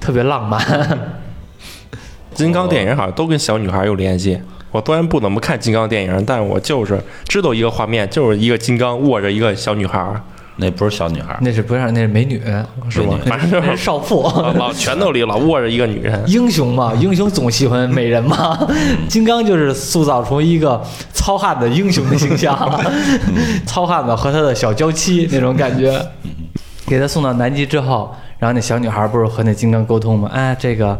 [0.00, 0.60] 特别浪漫。
[2.34, 4.40] 金刚电影好像都跟小女孩有联系。
[4.72, 10.20] 我虽然不怎么看金刚电影，但是我就是知道一个画面，就是一个金刚握着一个小女孩，
[10.56, 12.42] 那不是小女孩，那是不是那是美女
[12.88, 13.18] 是吗？
[13.26, 14.22] 反正就是少妇。
[14.58, 16.22] 老拳头里老握着一个女人。
[16.26, 18.58] 英雄嘛，英雄总喜欢美人嘛。
[19.08, 20.82] 金刚就是塑造出一个
[21.12, 22.56] 糙汉子英雄的形象，
[23.66, 26.00] 糙汉子和他的小娇妻那种感觉。
[26.84, 30.28] 给他送到南极之后，然后那小女孩不是和那金刚沟通吗？
[30.30, 30.98] 哎，这个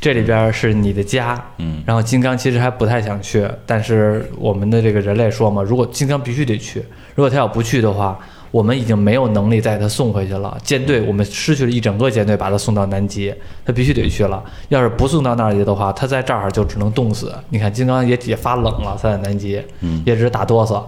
[0.00, 1.42] 这里边是你的家。
[1.58, 6.80] 嗯，然后金刚其实还不太想去，但是我们的这个人类说嘛，如果金刚必须得去，
[7.14, 8.18] 如果他要不去的话，
[8.50, 10.56] 我们已经没有能力再给他送回去了。
[10.62, 13.34] 舰队我们失去了一整个舰队，把他送到南极，
[13.64, 14.42] 他必须得去了。
[14.68, 17.34] 要是不送到那儿去的话，他在这儿就只能冻死。
[17.50, 20.82] 你看金刚也也发冷了，他在南极，嗯也只是打哆嗦。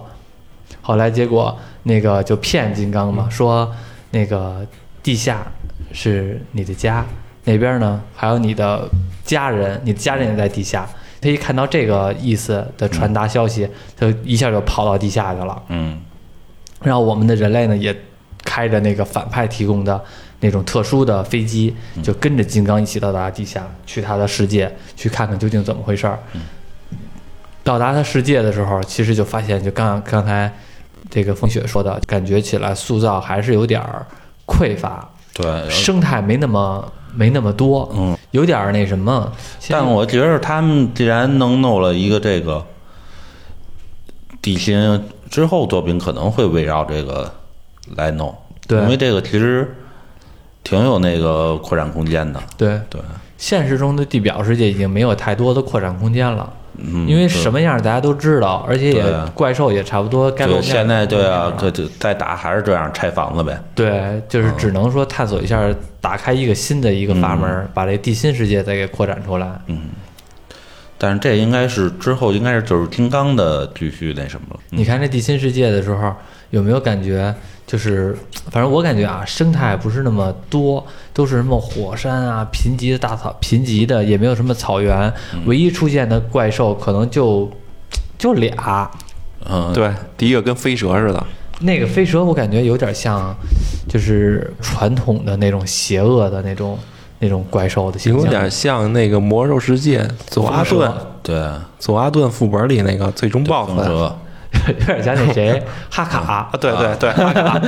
[0.81, 3.71] 后来结果那个就骗金刚嘛，说
[4.09, 4.65] 那个
[5.03, 5.45] 地下
[5.91, 7.05] 是你的家，
[7.43, 8.89] 那边呢还有你的
[9.23, 10.87] 家人，你的家人也在地下。
[11.19, 15.61] 他一看到这个意思的传达消息，他一下就跑到地下去了。
[15.69, 16.01] 嗯
[16.81, 17.95] 然后我们的人类呢，也
[18.43, 20.03] 开着那个反派提供的
[20.39, 26.17] 那种特殊的飞机，就跟着金刚一起到达地下，去他的世界，去看看究竟怎么回事儿。
[27.63, 30.51] 到达他世界的时候，其实就发现，就刚刚才
[31.11, 34.03] 这个风雪说的，感觉起来塑造还是有点儿
[34.47, 39.31] 匮乏，对，生态没那么没那么多，嗯，有点儿那什么。
[39.69, 42.65] 但我觉得他们既然能弄了一个这个
[44.41, 47.31] 底薪之后作品，可能会围绕这个
[47.95, 48.35] 来弄，
[48.67, 48.79] 对。
[48.81, 49.75] 因为这个其实
[50.63, 52.79] 挺有那个扩展空间的，对。
[52.89, 53.01] 对，
[53.37, 56.51] 现实中的地表世界已经没有太多的扩展空间了。
[56.77, 59.03] 嗯，因为什么样大家都知道，而且也
[59.35, 65.61] 怪兽也差不多该露对，面现在对啊，对对对，再打还是这样拆房子呗，对，就是只能说探索一下，
[66.01, 69.61] 打开一个新的一个阀门，把这地心世界再给扩展出来。
[69.67, 69.89] 嗯。
[70.97, 76.13] 但是这应该是之后应该是就是金刚的继续那什么了，你看这地心世界的时候，
[76.51, 77.33] 有没有感觉？
[77.65, 78.15] 就是
[78.51, 85.11] 反正我感觉啊，生态不是那么多，都是什么火山啊、贫瘠的大草、贫瘠的，也没有什么草原。
[85.45, 87.49] 唯一出现的怪兽可能就
[88.19, 88.91] 就俩，
[89.49, 91.25] 嗯，对，第一个跟飞蛇似的，
[91.61, 93.35] 那个飞蛇我感觉有点像，
[93.87, 96.77] 就是传统的那种邪恶的那种
[97.19, 100.91] 那种怪兽的形象，有点像那个魔兽世界佐阿顿。
[101.23, 101.39] 对，
[101.79, 103.69] 佐阿顿副本里那个最终 BOSS
[104.67, 105.63] 有点像那谁？
[105.89, 106.19] 哈卡。
[106.19, 107.57] 啊，，对对对，哈卡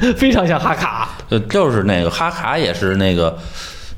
[0.00, 1.08] 对，非常像哈卡。
[1.30, 3.36] 呃，就是那个哈卡也是那个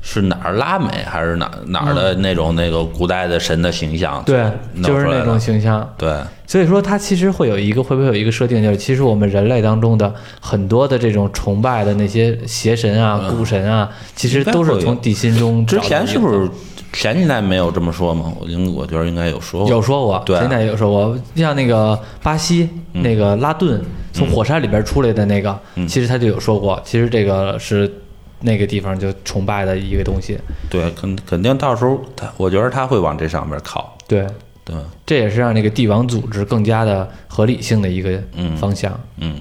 [0.08, 4.48] 是哪儿拉美还是哪哪儿的那种那个古代的神的形象，对，
[4.80, 5.92] 就是那种形象。
[5.98, 16.48] 对，所以说，它其实会有一个会不会有一个设定，就是其实我们人类当中的很多的这种崇拜的那些邪神啊、古神啊，其实都是从地心中之前是不是
[16.92, 18.32] 前几代没有这么说吗？
[18.38, 20.22] 我应我觉得应该有说过，有说过？
[20.24, 20.38] 对。
[20.38, 27.92] 现在有说过，像那个巴西那个拉顿从火山里边出来的那个，其实他就有说过，其实这个是
[28.40, 30.38] 那个地方就崇拜的一个东西。
[30.68, 34.26] 对，肯肯定到时候他，我觉得他会往这上面靠，对，
[34.64, 38.20] 对，这也是让那个帝王组织更加的合理性的一个
[38.58, 38.98] 方向。
[39.18, 39.40] 嗯，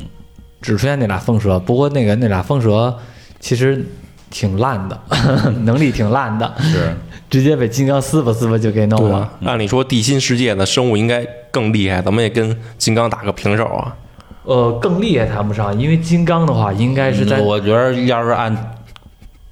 [0.61, 2.97] 只出现那俩风蛇，不过那个那俩风蛇
[3.39, 3.85] 其实
[4.29, 4.99] 挺烂的，
[5.63, 6.95] 能力挺烂的，是，
[7.29, 9.31] 直接被金刚撕吧撕吧就给弄了。
[9.43, 13.95] 按理说地心世界的生物应该更厉害，咱们也跟金刚打个平手啊。
[14.43, 18.74] 呃，更厉害谈不上，因为金刚的话应该是在、嗯我觉得要是按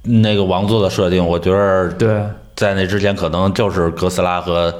[0.04, 2.22] 那个王座的设定，我觉得对。
[2.56, 4.72] 在那之前可能就是哥斯拉和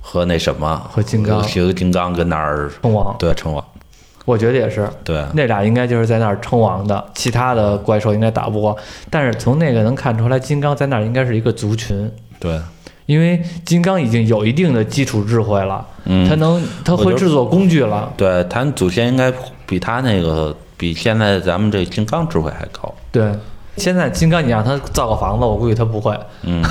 [0.00, 1.42] 和那什么和金刚。
[1.42, 3.62] 和金刚跟那儿称王，对称王，
[4.24, 4.88] 我觉得也是。
[5.04, 8.74] 对，那俩应该就是在那儿称王的，其他的怪兽应该打不过。
[9.10, 12.58] 但是从那个能看出来，金刚在那儿应该是一个族群，对，
[13.04, 16.26] 因为金刚已经有一定的基础智慧了，嗯。
[16.26, 18.10] 他能他会制作工具了。
[18.16, 19.30] 对，他祖先应该
[19.66, 22.94] 比他那个比现在咱们这金刚智慧还高。
[23.12, 23.30] 对，
[23.80, 26.14] 现在金刚你让他造个房子，我估计他不会。
[26.42, 26.62] 嗯，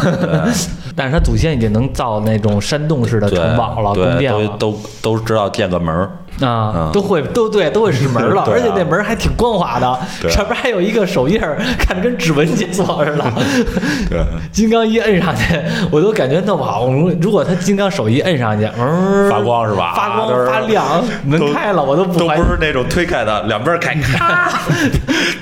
[0.95, 6.11] 但是他祖先已经能造那种山洞式的城堡了、宫，殿了都都都知道建个门儿。
[6.41, 9.99] 啊，嗯都会都对都会使门了， 而且那门还挺光滑的，
[10.29, 13.23] 上边还有一个手印儿，看着跟指纹解锁似的。
[14.09, 15.43] 对， 金刚一摁上去，
[15.91, 23.89] 我都感觉弄不好，如如果他金刚手一摁上去，嗯，发光是吧发光发亮，门开了，我都不怀疑都不，是那种推开的，两边开。
[23.99, 24.49] 咔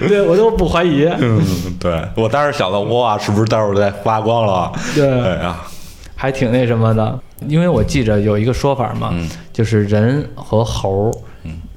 [0.08, 1.06] 对我都不怀疑。
[1.20, 1.40] 嗯，
[1.80, 4.72] 对我当时想到，哇，是不是待会儿在发光了？
[4.96, 5.56] 对哎呀，
[6.18, 9.30] 还挺那什么的，因为我记着有一个说法嘛，嗯。
[9.54, 11.12] 就是人和猴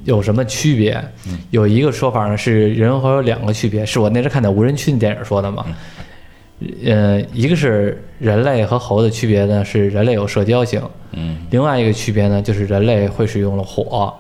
[0.05, 0.92] 有什么区别？
[1.29, 1.38] 嗯。
[1.50, 5.64] 有一个说法呢是人和猴有两个区别，是我那时看的无人区的电影说的嘛。
[5.68, 5.74] 嗯。
[6.85, 11.38] 呃，一个是人类和猴的区别呢，是人类有社交性，嗯。
[11.50, 14.12] 另外一个区别呢，就是人类会使用了火，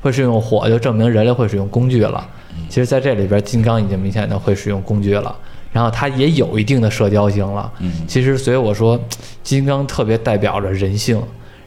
[0.00, 2.24] 会使用火就证明人类会使用工具了。
[2.68, 5.36] 其实，在这里边，金刚已经明显的会使用工具了，
[5.74, 7.70] 然后它也有一定的社交性了。
[7.80, 8.98] 嗯其实，所以我说，
[9.42, 11.20] 金刚特别代表着人性，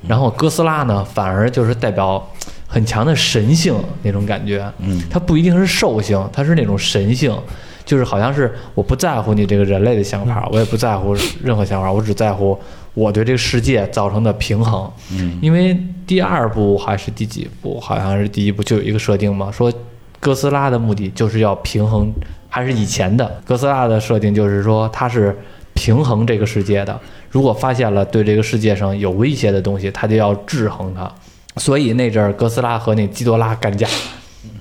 [0.07, 2.25] 然后哥斯拉呢，反而就是代表
[2.65, 4.65] 很强的神性那种感觉。
[4.79, 7.37] 嗯，它不一定是兽性，它是那种神性。
[7.85, 12.59] 就是好像是我不在乎你这个人类的想法，我也不在乎任何想法，我只在乎
[12.93, 14.91] 我对这个世界造成的平衡。
[15.13, 19.71] 嗯，因为第二部还是第几部，好像是第一部就有一个设定嘛，说
[20.19, 22.13] 哥斯拉的目的就是要平衡，
[22.49, 25.37] 还是以前的哥斯拉的设定就是说它是
[25.73, 26.99] 平衡这个世界的，
[27.29, 31.11] 如果发现了对这个世界上有威胁的东西，它就要制衡它。
[31.57, 33.87] 所以那阵儿哥斯拉和那基多拉干架，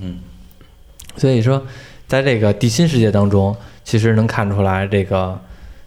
[0.01, 0.19] 嗯，
[1.15, 1.61] 所以说
[2.07, 5.39] 在这个地心世界当中，其实能看出来这个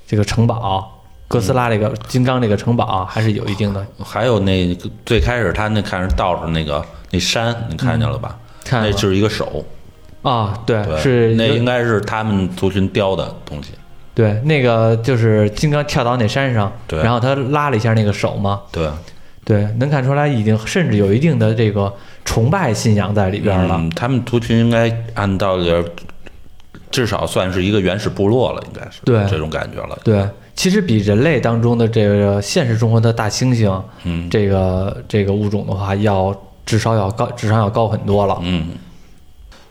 [0.06, 0.96] 这个城堡。
[1.26, 8.36] 哥斯拉这个金刚这个城堡还是有一定的还有那最开始他那看着倒着那个那山，你看见了吧？
[8.70, 9.64] 看那就是一个手，
[10.22, 13.72] 啊，对，对，是那应该是他们族群雕的东西。
[14.14, 18.88] 对，那个就是金刚跳到那山上，对然后他拉了一下那个手嘛，对，
[19.44, 21.92] 对，能看出来已经甚至有一定的这个
[22.24, 23.76] 崇拜信仰在里边了。
[23.76, 25.72] 嗯，他们族群应该按道理
[26.90, 29.98] 至少算是一个原始部落了，应该是对这种感觉了。
[30.04, 36.36] 对，其实比人类当中的这个现实生活的大猩猩，嗯这个这个物种的话，要
[36.70, 38.38] 智商要高，智商要高很多了。
[38.42, 38.68] 嗯，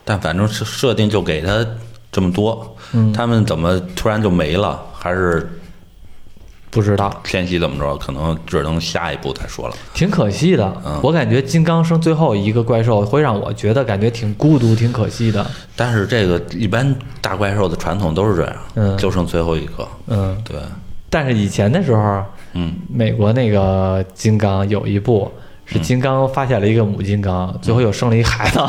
[0.03, 1.65] 但反正是设定就给他
[2.11, 4.77] 这么多，嗯他们怎么突然就没了？
[4.91, 5.49] 还是
[6.69, 7.95] 不知道，天启怎么着？
[7.95, 9.75] 可能只能下一步再说了。
[9.93, 10.73] 挺可惜的。
[10.85, 15.49] 嗯我感觉金刚生最后一个怪兽会让我觉得感觉挺孤独、挺可惜的。
[15.77, 19.87] 但是这个一般大怪兽的传统都是这样，嗯就剩最后一个。
[20.07, 20.59] 嗯，对，
[21.09, 25.31] 但是以前的时候，嗯，美国那个金刚有一部
[25.71, 28.59] 是金刚发现了一个母金刚，最后又生了一孩子。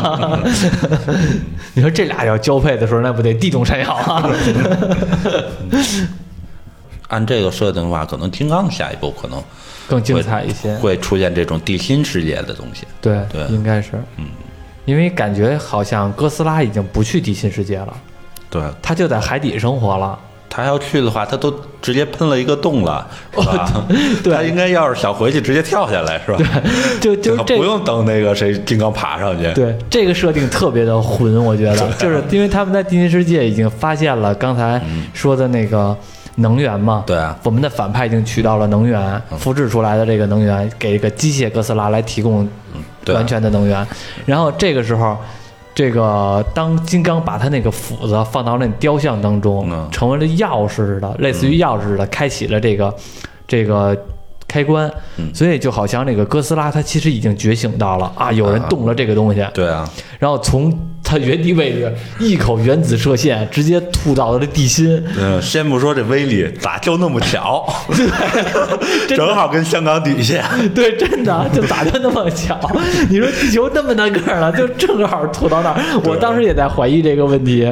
[1.72, 4.30] 你说这俩要交配的时候，那不得地动山摇啊？
[7.08, 9.42] 按这个设定的话，可能金刚下一步可能
[9.88, 10.74] 更精彩一些。
[10.76, 12.86] 会出现这种地心世界的东西。
[13.00, 14.26] 对，对应该是，嗯，
[14.84, 17.96] 因为感觉好像哥斯拉已经不去地心世界了，
[18.48, 20.18] 对他就在海底生活了。
[20.52, 23.86] 他要去的话，他都直接喷了一个洞了，是吧？
[24.22, 26.38] 对他应该要是想回去，直接跳下来，是吧？
[27.00, 29.50] 就就这不用等那个谁金刚爬上去。
[29.54, 34.82] 对这个设定特别的混，我觉得， 就是因为他们在地心世界已经发现了刚才
[35.14, 35.96] 说的那个
[36.36, 37.04] 能源嘛。
[37.06, 42.48] 对啊，我们的反派已经取到了能源，复制出来的这个能源给一个机械哥斯拉来提供
[43.06, 43.86] 完全的能源。
[44.26, 45.16] 然后这个时候，
[45.80, 49.88] 这个当金刚把他那个斧子放到那雕像当中，嗯。
[49.90, 52.94] 成为了钥匙似的，类似于钥匙似的，开启了这个
[53.48, 53.96] 这个。
[54.46, 55.32] 开关，嗯。
[55.32, 59.88] 所以就好像那个哥斯拉，它其实已经觉醒到了啊，有人动了这个东西，对啊，
[60.18, 60.76] 然后从
[61.10, 67.66] 它原地位置一口原子射线直接吐到了地心，嗯，先不说这威力，咋就那么巧？
[69.08, 70.48] 正好跟香港底下。
[70.72, 72.56] 对，真的就咋就那么巧？
[73.10, 75.82] 你说地球那么大个儿了，就正好吐到那儿。
[76.04, 77.68] 我当时也在怀疑这个问题，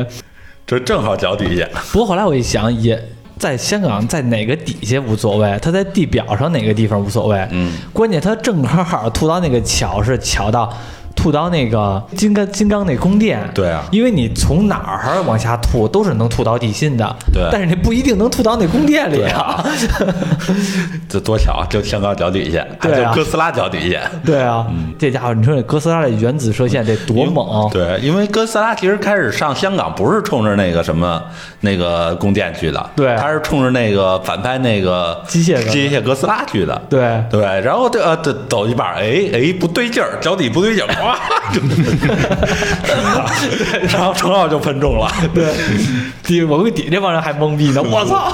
[0.67, 3.01] 这正好脚底下，不过后来我一想，也
[3.39, 7.47] 在香港，在哪个底下无所谓，它在地表上哪个地方无所谓。
[7.53, 10.77] 嗯，关键它正好吐到那个巧是巧到。
[11.19, 13.83] 吐到那个金刚金刚那宫殿，对啊。
[13.91, 17.43] 因为你从哪儿往下吐都是能吐到地心的，对。
[17.51, 19.65] 但是你不一定能吐到那宫殿里啊，
[21.09, 23.13] 这多巧，就香港脚底下，还对啊。
[23.13, 24.01] 就哥斯拉脚底下。
[24.25, 24.65] 对啊，
[24.99, 31.21] 这家伙你说这哥斯拉的原子射线得多猛，对，因为哥斯拉其实开始上香港不是冲着那个什么
[31.61, 33.17] 那个宫殿去的，对。
[33.17, 36.81] 他是冲着那个反派那个机械哥机械哥斯拉去的。
[36.89, 37.23] 对。
[37.31, 41.19] 对，然后这呃这走一半，哎哎不对劲儿，脚底不对劲儿，啊，
[43.91, 45.11] 然后程老就喷中了。
[45.35, 45.53] 对，
[46.23, 48.33] 底我估计底这帮人还懵逼呢，我操！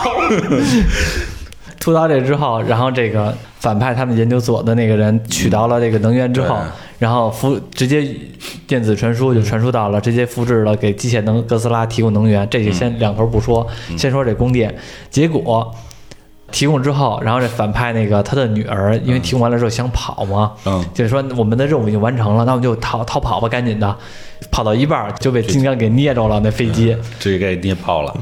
[1.80, 6.64] 吐槽这之后，然后这个反派他们研究所的那个人取到了这个能源之后对，
[7.00, 8.08] 然后复直接
[8.66, 12.48] 电子传输就传输到了，直接复制了给机械能哥斯拉提供能源。
[12.50, 13.66] 这就先两头不说，
[13.98, 14.74] 先说这宫殿，
[15.10, 15.74] 结果。
[16.54, 23.96] 提供之后，然后这反派那个他的女儿，因为提供完了之后想跑嘛，嗯就是说我们的任务已经完成了，那我们就逃逃跑吧，赶紧的，
[24.52, 26.96] 跑到一半就被金刚给捏着了，那飞机。
[27.18, 28.14] 直接给捏爆了。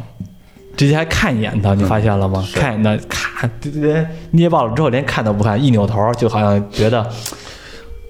[0.74, 2.42] 直接还看一眼他，你发现了吗？
[2.54, 7.06] 看一眼他，咔，对对对，捏爆了之后连看都不看，一扭头就好像觉得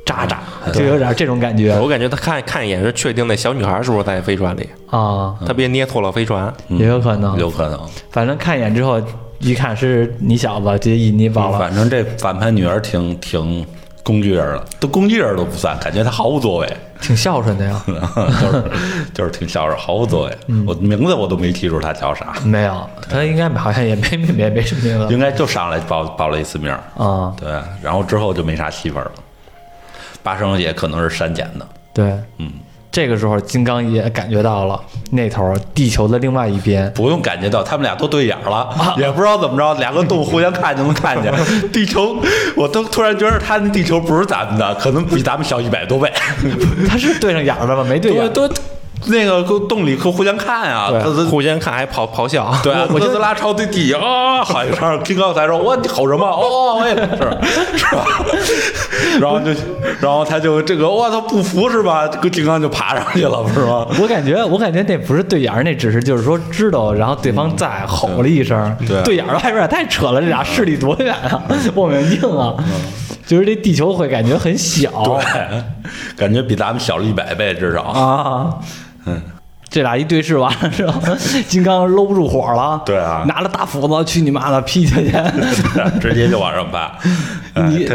[0.07, 0.39] 渣渣，
[0.73, 6.55] 就有点这种感觉我感觉他看看一眼是确定那小女孩是不是在飞船里，啊，他别捏错了飞船。
[6.69, 7.37] 也有可能。
[7.37, 7.81] 有可能。
[8.13, 9.03] 反正看一眼之后，
[9.43, 11.59] 一看是你小子，直接一捏爆了。
[11.59, 13.67] 反正这反派女儿挺挺
[14.03, 17.83] 工具人了，都工具人都不算，感觉她毫无作为，挺孝顺的呀。
[17.87, 18.65] 就是
[19.15, 20.37] 就是挺孝顺，毫无作为。
[20.67, 26.81] 我名字我都没记住她叫啥，没有，她应该好像也没 没没没什么名字应该就上来报报了一次名儿。
[26.97, 27.35] 啊。
[27.39, 27.51] 对，
[27.83, 29.13] 然后之后就没啥戏份了。
[30.23, 32.05] 八生也可能是删减的，对，
[32.39, 32.53] 嗯，
[32.93, 34.79] 这个时候金刚也感觉到了
[35.13, 38.69] 那头地球的另外一边不用感觉到，他们俩都对眼了，
[38.99, 41.33] 也不知道怎么着，两个动物互相看就能看见。
[41.73, 42.17] 地球，
[42.55, 46.13] 我都突然觉得他那地球不是咱们的，可能比咱们小一百多倍。
[46.87, 47.83] 他是对上眼儿了吗？
[47.89, 48.29] 没对眼儿。
[48.29, 48.47] 都
[49.07, 50.91] 那个洞里可互相看啊，
[51.29, 56.25] 互相看还咆咆哮， 对啊，哥斯拉朝对底啊， 喊一声，金刚才说：“我你吼什么？
[56.27, 57.09] 哦，我也是，
[57.77, 58.05] 是吧？”
[59.21, 59.51] 然后就，
[60.01, 62.07] 然后他就这个，我操不服是吧？
[62.09, 63.87] 这个金刚就爬上去了，不是吗？
[64.01, 71.43] 我感觉，我感觉那不是对眼儿，那只是就是说知道，然后对方在吼了一声，对对眼儿外边儿太扯了，这俩势力多远啊，
[71.75, 72.55] 望远镜啊，
[73.27, 75.63] 就是这地球会感觉很小对，
[76.17, 77.83] 感觉比咱们小了一百倍至少。
[77.83, 78.55] 啊，
[79.71, 81.01] 这俩一对视完了之后，
[81.49, 83.25] 金刚搂不住火了，对啊。
[83.27, 85.11] 拿着大斧子去你妈的劈下去，
[85.99, 86.93] 直接就往上爬，
[87.55, 87.95] 哎你他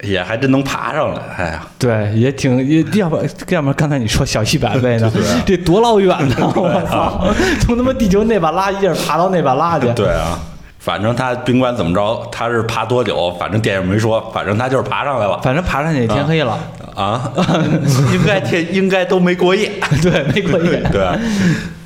[0.00, 3.16] 也还真能爬上来，哎呀，对，也挺也要不
[3.50, 5.12] 要不然刚才你说小一百倍呢，
[5.44, 7.26] 这多老远呢，我操，
[7.60, 10.38] 从他妈地球那把拉一下爬到那把拉去，对啊，
[10.86, 15.36] 反正他甭管怎么着，他是爬多久，反正电影没说，反正他就是爬上来了。
[15.42, 16.56] 反正爬上去天黑了，
[16.94, 17.28] 啊，
[18.14, 19.68] 应该天应该都没过夜，
[20.00, 20.80] 对，没过夜。
[20.92, 21.18] 对啊，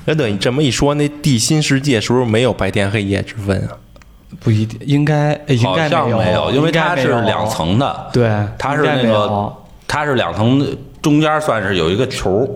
[0.05, 3.73] 哎，对你这么一说，那地心世界是不是没有白天黑夜之分啊？
[4.39, 9.51] 不一定，应该呃应好该有，没有，因为它是两，层的，对，它是那个
[9.89, 12.47] 它是两层，中间算是有一个球，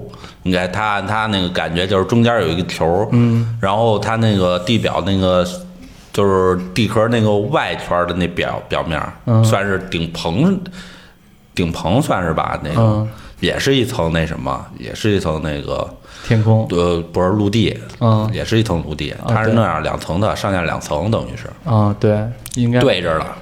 [0.43, 5.43] 应该他按它那个感觉就是中间有一个球，嗯，然后它那个地表那个
[6.15, 9.45] 就是地壳那个外圈的那表表面，嗯。
[9.45, 10.59] 算是顶棚，
[11.55, 13.09] 顶棚算是吧，那个、嗯。
[13.41, 15.87] 也是一层那什么，也是一层那个。
[16.27, 18.31] 天空，呃，不是陆地，嗯。
[18.33, 21.51] 也是一层陆地，它是那样两层的，上下两层，等于是。
[21.69, 23.37] 啊，对，应该，对着了。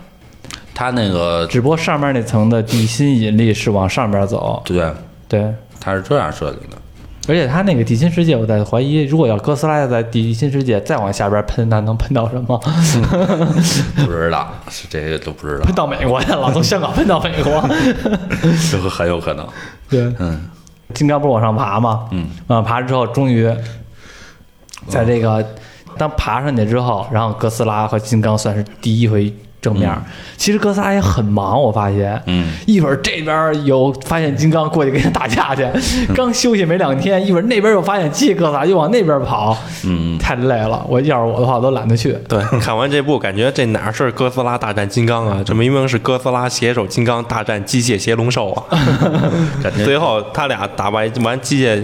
[0.75, 4.91] 它那个只不过上面那层的地心引力是往上边走，对，
[5.29, 6.77] 对，它是这样设计的。
[7.29, 12.59] 而且它那个地心世界，我在怀疑，如果要哥斯拉在地心世界再往下边喷，那能喷到什么？
[14.05, 17.63] 不知道，是这个都不知道喷，到美国去了，从香港喷到美国。
[18.71, 19.47] 这个很有可能。
[19.89, 20.49] 对，嗯，
[20.95, 22.09] 金刚不是往上爬吗？
[22.11, 23.49] 嗯，往上爬之后，终于
[24.89, 25.47] 在这个
[25.97, 29.33] 当爬上去之后，然后哥斯拉和金刚算是第一回
[29.63, 29.91] 正面。
[30.37, 35.65] 其实哥斯拉也很忙，我发现，嗯，一会儿这边有发现金刚过去跟他打架去，
[36.15, 40.85] 刚休息没两天，一会儿那边又发现机械哥斯拉又往那边跑，嗯，太累了。
[40.89, 42.13] 我要是我的话，我都懒得去。
[42.29, 45.41] 对，看完这部感觉这哪是哥斯拉大战金刚啊？
[45.47, 48.67] 这明明是哥斯拉携手金刚大战机械邪龙兽啊！
[49.63, 51.81] 感觉最后他俩打败完机械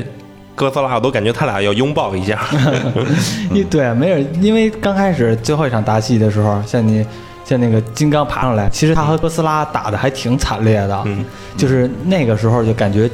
[0.57, 2.41] 哥斯拉，我都感觉他俩要拥抱一下。
[3.55, 7.07] 一对，没有，因为刚开始最后一场打戏的时候，像你
[7.49, 11.25] 像那个金刚爬上来，其实他和哥斯拉打的还挺惨烈的，嗯，
[11.57, 13.11] 就是那个时候就感觉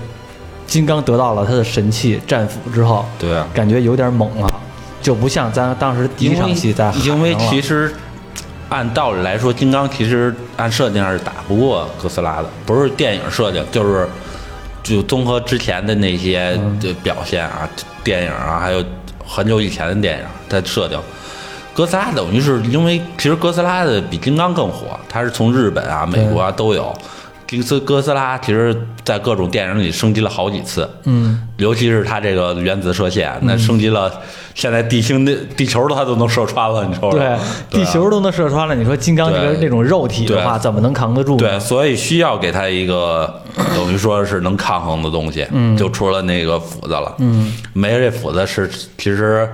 [0.67, 4.53] 金刚得到了他的神器战斧之后，对啊，感觉有点猛了，
[5.01, 7.95] 就不像咱当时第一场戏在因为其实
[8.71, 14.09] 按道理来说，金刚其实按设定上是打不过哥斯拉的，不是电影设定，就是
[14.83, 17.69] 就综合之前的那些的表现啊，
[18.03, 18.85] 电影啊，还有
[19.25, 20.99] 很久以前的电影，它设定。
[21.75, 26.95] 哥斯拉等于是因为其实哥斯拉的比金刚更火，它是从日本啊、美国啊都有，
[27.49, 34.11] 金斯哥斯拉其实在各种电影里升级了好几次，嗯，尤其是它这个原子射线，那升级了，
[34.55, 37.19] 现在地星的地球它都能射穿了，你说说？
[37.19, 41.37] 对，对啊地球都能射穿了，你说金刚这个对那种肉体的话，怎么能扛得住？
[41.37, 43.43] 对，所以需要给它一个
[43.75, 49.49] 等于说是能抗衡的东西，嗯，就除了那个斧子了，嗯，没了这斧子是其实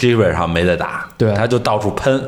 [0.00, 1.32] 基本上没得打，对。
[1.34, 2.20] 他就到处喷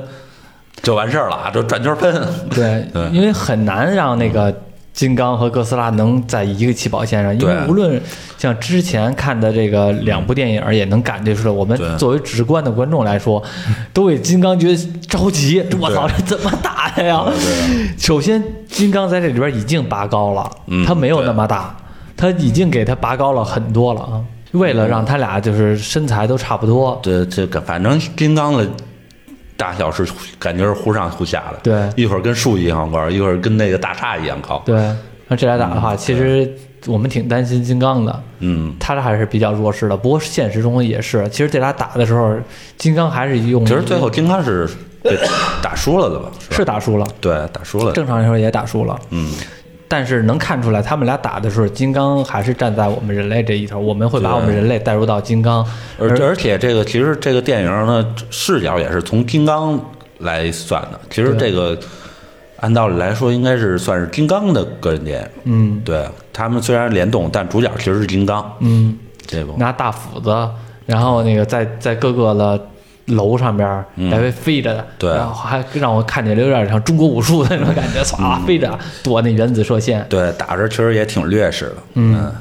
[0.82, 3.08] 就完事儿了，就转圈喷，对 对。
[3.10, 4.54] 因为很难让那个
[4.92, 8.00] 金刚和哥斯拉能在一个起跑线上，因为无论
[8.36, 13.42] 像之前看的这个两部电影，也能感觉出来，我们作为直观的观众来说，
[13.94, 14.76] 都为金刚觉得
[15.08, 15.64] 着急。
[15.80, 17.24] 我操，这怎么打的呀？
[17.96, 21.74] 首先，金刚在这里边已经拔高了，嗯他没有那么大，
[22.16, 24.20] 他已经给他拔高了很多了啊。
[24.52, 28.66] 为了让他俩就是身材都差不多，对这个反正金刚的
[29.56, 30.06] 大小是
[30.38, 32.02] 感觉是忽上忽下的，对。
[32.02, 34.74] 一会儿跟树一样高，一会儿跟那个大厦一样高，对，
[35.28, 36.50] 那这俩打的话，其实
[36.86, 38.22] 我们挺担心金刚的。
[38.40, 41.28] 嗯，他还是比较弱势的，不过现实中也是。
[41.28, 42.36] 其实这俩打的时候，
[42.76, 44.68] 金刚还是用，其实最后金刚是
[45.02, 45.16] 对
[45.62, 46.28] 打输了的吧？
[46.40, 46.56] 是吧？
[46.56, 48.98] 是打输了，对打输了，正常来说也打输了。
[49.10, 49.32] 嗯，
[49.92, 55.62] 但是能看出来，他们俩打的时候，金刚还是站在我们人类这一头，我们会把我们人类带入到金刚，
[55.98, 59.78] 而而且这个其实这个电影呢视角也是从金刚
[60.20, 61.78] 来算的，其实这个
[62.60, 65.82] 按道理来说应该是算是金刚的个人电影，嗯。
[65.84, 70.34] 对他们虽然联动，但主角其实是金刚，嗯，这不拿大斧子，
[70.86, 72.66] 然后那个在在各个的
[73.12, 73.68] 楼上边
[74.10, 80.04] 来回飞着的，然后还让我看起来有点像中国武术的那种感觉，唰飞着躲那原子射线。
[80.08, 82.32] 对打着其实也挺劣势的，嗯。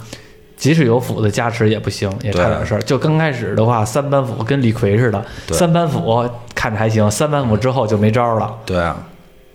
[0.58, 2.82] 即使有斧子加持也不行，也差点事儿。
[2.84, 5.58] 就刚开始的话，三板斧跟李逵似的，对。
[5.58, 8.54] 三板斧看着还行，三板斧之后就没招了。
[8.64, 8.96] 对啊，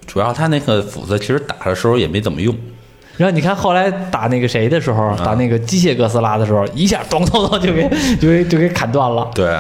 [0.05, 2.53] 主要他那个斧子其实打的时候也没怎么用，
[3.17, 7.89] 然后你看后来打那个谁的时候，打那个机械哥斯拉的时候，一下咚咚咚就给
[8.21, 9.31] 就给就给砍断了。
[9.33, 9.57] 对，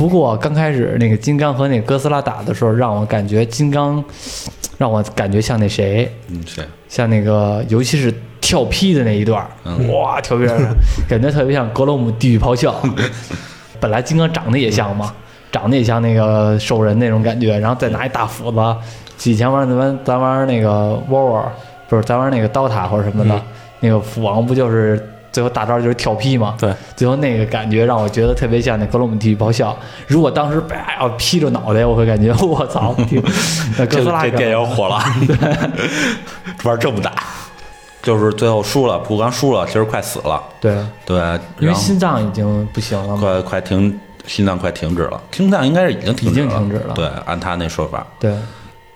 [0.00, 4.02] 不过刚开始那个金刚和那个哥斯拉打的时候，让我感觉金刚
[4.78, 10.74] 让我感觉像那谁，嗯谁，像那个尤其是跳劈的那一段儿，哇，跳劈儿
[11.06, 12.74] 感觉特别像格罗姆地狱咆哮。
[13.78, 15.14] 本来金刚长得也像嘛，
[15.52, 19.30] 长得也像那个兽人那种感觉，然后再拿一大斧子。
[19.30, 21.44] 以前玩咱们咱玩那个 War，
[21.90, 23.38] 不是咱玩那个刀塔或者什么的，
[23.80, 24.98] 那个斧王不就是
[25.32, 26.56] 最后大招就是跳劈嘛？
[26.58, 29.76] 对，最后那个感觉让我觉得特别像那格罗姆地狱咆哮。
[30.06, 32.94] 如果当时啪要劈着脑袋，我会感觉我操，
[33.78, 34.98] 那哥这斯拉这电影火了，
[36.64, 37.12] 玩这么大，
[38.02, 41.18] 就是最后输了，不光输了，其实快死了，对，对，
[41.58, 43.20] 因为心脏已经不行了嘛。
[43.20, 48.34] 快快停，心脏快停止了，心脏应该是已经停止了，已经停止了对，按他那说法，对，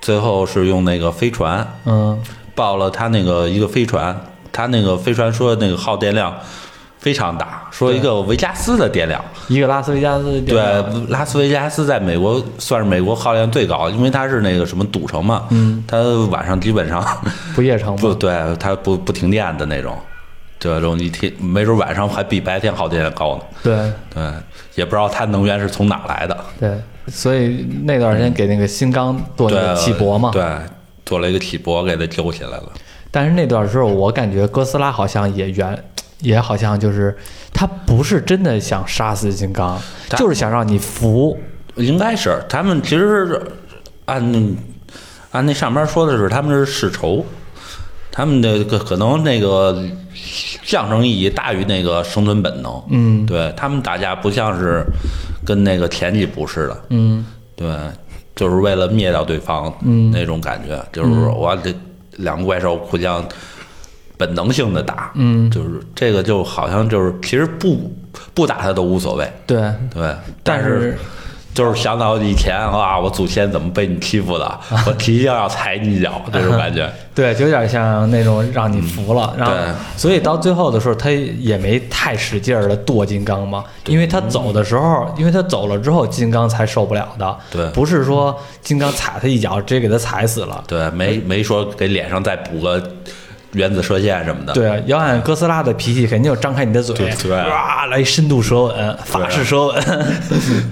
[0.01, 2.19] 最后是用那个飞船嗯，
[2.53, 4.15] 爆了他那个一个飞船，
[4.55, 6.33] 他那个飞船说那个耗电量
[6.97, 15.97] 非常大，说一个维加斯的电量，一个拉斯维加斯的电对，拉斯维加斯在美国算是美国耗电最高，因为它是那个什么赌城嘛，嗯，它
[16.31, 17.05] 晚上基本上
[17.53, 19.97] 不夜城嘛，不 对，它不不停电的那种，
[20.57, 23.43] 这种一天没准晚上还比白天耗电量高呢。
[23.61, 23.91] 对。
[24.13, 24.23] 对，
[24.75, 26.37] 也不知道它能源是从哪来的。
[26.59, 26.71] 对，
[27.07, 30.43] 所以那段时间给那个新钢做那对，个起搏嘛，对，
[31.05, 32.71] 做了一个起搏，给它揪起来了。
[33.15, 35.83] 但是那段时候我感觉哥斯拉好像也原。
[36.21, 37.15] 也好像就是
[37.53, 39.79] 他不是真的想杀死金刚，
[40.11, 41.37] 就是想让你服。
[41.75, 43.41] 应该是他们其实是
[44.05, 44.55] 按
[45.31, 47.23] 按那上面说的是他们是世仇，
[48.11, 49.83] 他们的可可能那个
[50.63, 52.81] 象征意义大于那个生存本能。
[52.89, 54.85] 嗯对他们打架不像是
[55.45, 57.25] 跟那个前几部似的，嗯
[57.57, 57.67] 对，
[58.35, 61.75] 就是为了灭掉对方，嗯那种感觉，就是我这
[62.17, 63.23] 两个怪兽互相
[64.17, 67.93] 本能性的打，嗯，就是这个就好像就是其实不
[68.33, 69.57] 不打他都无所谓，对，
[69.93, 70.97] 对，但是
[71.55, 76.87] 就是想到以前啊，我祖先怎么被你欺负的， 我提定要踩你一脚，这种感觉。
[77.15, 79.61] 对，就有点像那种让你服了，然后对
[79.95, 90.61] 所以到最后的时候，他也没太使劲儿的剁金刚嘛，因为他走的时候，因为他走了之后，金刚才受不了的，对不是说金刚踩他一脚直接给他踩死了。
[90.67, 92.83] 对，没没说给脸上再补个
[93.55, 94.53] 原子射线什么的。
[94.53, 99.83] 对，要按哥斯拉的脾气，肯定就张开你的嘴，对对哇，来深度舌吻，法式舌吻。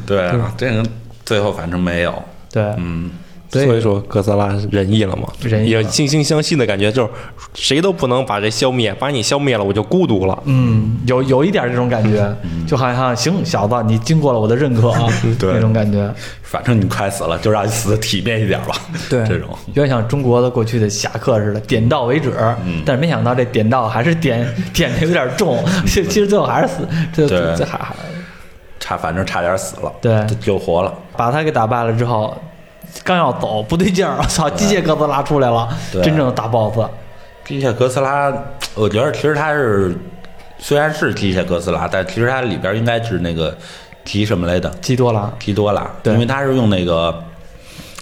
[0.06, 0.84] 对， 这个
[1.26, 2.24] 最后反正没有。
[2.52, 7.10] 对，嗯，对所以说哥斯拉仁义了嘛，仁义了也惺惺相惜的感觉，就是
[7.54, 10.38] 谁都不能把这消灭，把你消灭了，我就孤独了。
[10.46, 12.34] 嗯，有有一点这种感觉，
[12.68, 15.08] 就好像行小子，你经过了我的认可啊，
[15.40, 16.14] 对那种感觉。
[16.42, 18.76] 反正你快死了，就让你死的体面一点吧。
[19.10, 22.32] 对，这种有点像中国的过去的侠客似的，点到为止。
[22.64, 27.96] 嗯但是没想到这点到还是点 点的有点重，其其实最后还是死，这对这还还
[28.80, 30.94] 差，反正差点死了，对就救活了。
[31.18, 32.38] 把他给打败了之后，
[33.04, 36.78] 刚要走不对劲儿，我操，机械哥斯拉出来了，真正的大 boss。
[37.46, 38.32] 机械哥斯拉，
[38.76, 39.98] 我觉得其实它是
[40.58, 43.58] 虽然是机械哥斯拉，但其实它里边应该是那个
[44.06, 44.70] 提什么来的？
[44.82, 46.14] 基多拉，提多拉，对。
[46.14, 47.24] 因为它是用那个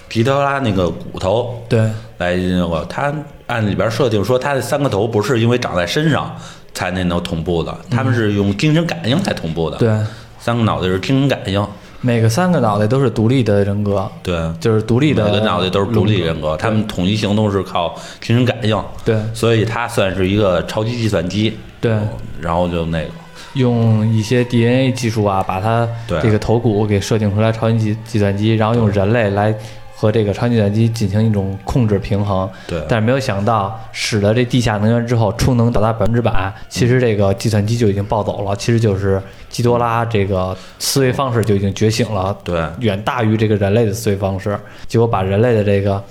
[0.08, 1.80] 提多拉那个骨头对。
[2.18, 3.12] 来那个，它
[3.48, 6.36] 按里边设定说，它的三个头不是因为长在身上
[6.72, 9.90] 才那能同步的，他们是用精神感应才同步的。，对，
[10.38, 11.66] 三个脑袋是精神感应，
[12.04, 19.16] 每个三个脑袋都是独立的人格，对，就是独立的每个脑袋都是独立人格，他们统一行动是靠精神感应，对。
[19.32, 21.56] 所以它算是一个超级计算机。
[21.80, 21.96] 对，
[22.40, 23.10] 然后就那个，
[23.54, 29.54] 用一些 DNA 技术啊，把它这个头骨给设定出来超级计计算机，然后用人类来
[30.02, 32.50] 和这个超级计算机进行一种控制平衡。
[32.66, 38.56] 对但是没有想到，使得这地下能源之后，充能达到百分之百，其实这个计算机就已经暴走了。
[38.56, 46.02] 其实就是基多拉这个思维方式就已经觉醒了，对远大于这个人类的思维方式，结果把人类的这个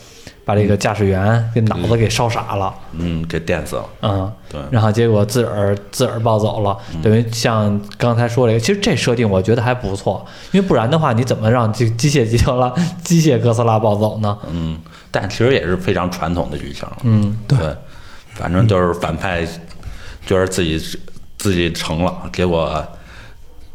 [0.44, 2.74] 把这个驾驶员给脑子给烧傻了。
[2.94, 3.86] 嗯，给电死了。
[4.02, 12.74] 嗯，对然后结果自个儿自个儿暴走了，等于像刚才说这个，其实这设定我觉得还不错，因为不然的话，你怎么让这机械基特拉、
[13.04, 14.38] 机械哥斯拉暴走呢？
[14.50, 14.80] 嗯，
[15.10, 16.88] 但其实也是非常传统的剧情。
[17.04, 17.58] 嗯，对，
[18.34, 19.46] 反正就是反派
[20.26, 20.80] 觉得自己
[21.38, 22.86] 自己成了，结果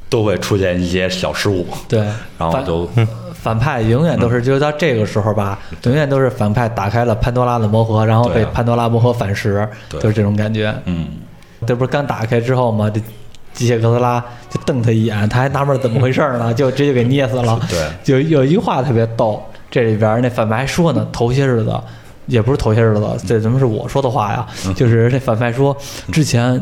[0.09, 2.01] 都会出现一些小失误，对，
[2.39, 2.89] 然后反就
[3.47, 10.75] 反派永远都是，就是到这个时候吧，永远都是反派打开了潘多拉的魔盒，然后被潘多拉魔盒反噬，对就是这种感觉。
[10.87, 11.07] 嗯，
[11.65, 12.91] 这不是刚打开之后吗？
[12.91, 13.01] 这
[13.53, 14.21] 机械哥斯拉
[14.51, 17.61] 就瞪他一眼，他还纳闷怎么回事呢，就直接给捏死了。
[17.71, 18.21] 对。
[18.21, 19.41] 有有一句话特别逗，
[19.71, 21.73] 这里边那反派还说呢，头些日子
[22.27, 24.45] 也不是头些日子，这怎么是我说的话呀？
[24.75, 25.77] 就是这反派说，
[26.11, 26.61] 之前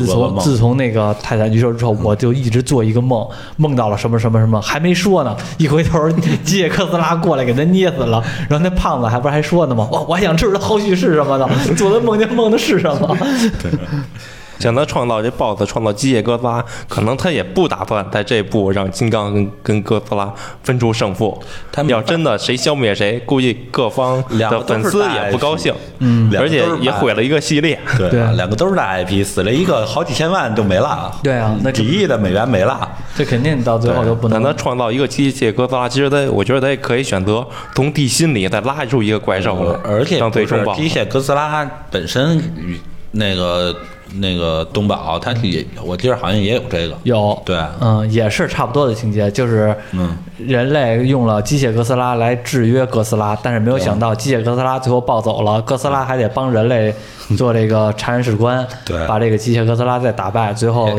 [0.00, 3.26] 自从自从那个泰坦巨兽之后，我就一直做一个梦，
[3.56, 9.88] 梦到了什么什么什么，还没说呢， 一回头机械哥斯拉过来给他捏死了，然后那胖子还不是还说呢吗？
[9.90, 11.48] 我我还想知道后续是什么呢？
[11.76, 13.16] 做的梦见梦的是什么？
[14.62, 20.32] 像他创造这 BOSS，创造机械哥斯拉，可能他也不打算在这步让金刚跟跟哥斯拉
[20.62, 21.42] 分出胜负。
[21.72, 27.78] 他们要真的谁消灭谁，估计各方的粉丝也不高兴，嗯而且也毁了一个系列。
[27.98, 32.88] 对对两个都是大 IP，死了一个好几千万就没了，对啊，那几亿的美元没了。
[33.16, 37.44] 这肯定到最后都不能那他创造一个机械哥斯拉，其实他，我觉得他也可以选择
[37.74, 40.62] 从地心里再拉出一个怪兽来，而且当最终。
[40.74, 42.80] 机械哥斯拉本身与
[43.12, 43.74] 那个
[44.16, 46.96] 那个东宝，它也我记得好像也有这个。
[47.04, 47.40] 有。
[47.44, 47.58] 对。
[47.80, 50.16] 嗯，也是差不多的情节，就是嗯。
[50.38, 56.92] 人类用了机械哥斯拉来制约哥斯拉，但是没有想到机械哥斯拉最后暴走了，哥斯拉还得帮人类
[57.36, 59.06] 做这个铲屎官， 对。
[59.06, 60.90] 把这个机械哥斯拉再打败，最后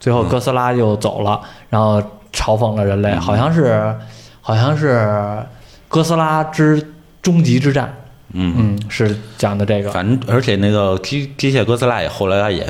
[0.00, 2.00] 最后哥斯拉又走了，然后
[2.32, 3.94] 嘲讽了人类，好像是
[4.40, 5.44] 好像是
[5.88, 6.82] 哥斯拉之
[7.20, 7.92] 终极之战，
[8.36, 12.64] 嗯，嗯，是讲的这个，反正而且那个机机械哥斯拉也后来也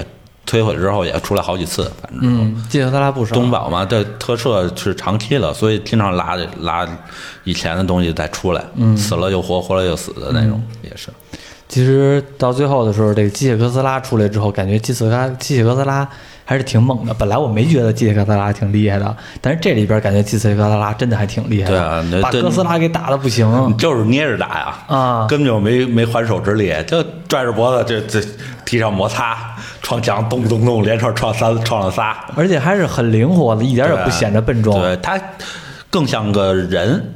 [0.47, 2.21] 摧毁之后也出来好几次，反正。
[2.23, 6.89] 嗯，机械哥斯拉不少，东宝嘛，这特摄是长期了，所以经常拉拉
[7.45, 8.97] 以前的东西再出来，嗯。
[8.97, 11.09] 死了又活，活了又死的那种，也是。
[11.69, 16.09] 其实到最后的时候，这个机械哥斯拉出来之后，感觉机械哥机械哥斯拉
[16.49, 17.13] 还是挺猛的。
[17.13, 25.27] 本来我没觉得机械哥斯拉挺厉害的，但是这里边感觉机械哥斯拉真的还挺厉害的，对啊把哥斯拉给打的不行就是捏着打呀，啊！
[25.29, 28.27] 根本就没没还手之力，就拽着脖子这这
[28.65, 29.37] 地上摩擦，
[29.83, 34.81] 撞墙咚咚咚，连串撞三撞了仨，而且还是很灵活的，一点也不显得笨重。
[34.81, 35.21] 对他
[35.91, 37.15] 更像个人，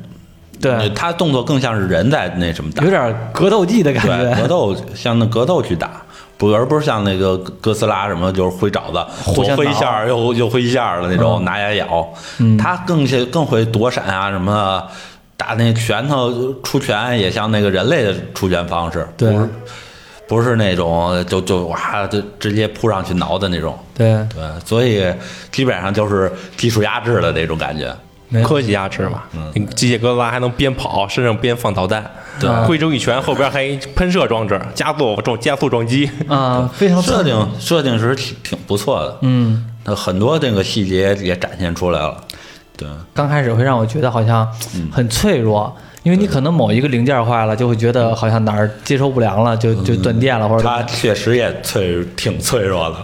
[0.60, 4.48] 对他动作更像是人在那什么打有，点格斗技的感觉，格。
[4.48, 6.02] 斗像那格斗去打。
[6.40, 12.08] 不，而不是像那个哥斯拉什么，就是挥爪子，挥一下儿又又挥一下儿的那种，拿牙咬。
[12.38, 14.88] 嗯他更像更会躲闪啊什么的，
[15.36, 19.48] 打那拳头出拳也像那个人类的出拳方式，不是
[20.26, 23.78] 不是那种就就哇就直接扑上去挠的那种。
[23.94, 25.04] 对，对，所以
[25.52, 27.94] 基本上就是技术压制的那种感觉。
[28.30, 29.66] 没科技压制嘛，嗯。
[29.76, 32.10] 机械哥斯拉还能边跑，身上边放导弹，
[32.40, 32.48] 对。
[32.64, 39.66] 挥出一拳，后边还一喷射装置，加速撞加速撞击，啊，非常设定设定是挺挺不错的，嗯。
[39.84, 42.22] 那很多这个细节也展现出来了。
[42.76, 44.88] 对，刚开始会让我觉得好像嗯。
[44.90, 52.96] 很脆弱，因为你可能某一个零件坏了，就会觉得好像哪儿接收不良了，就就断电了，或者它确实也脆，挺脆弱的，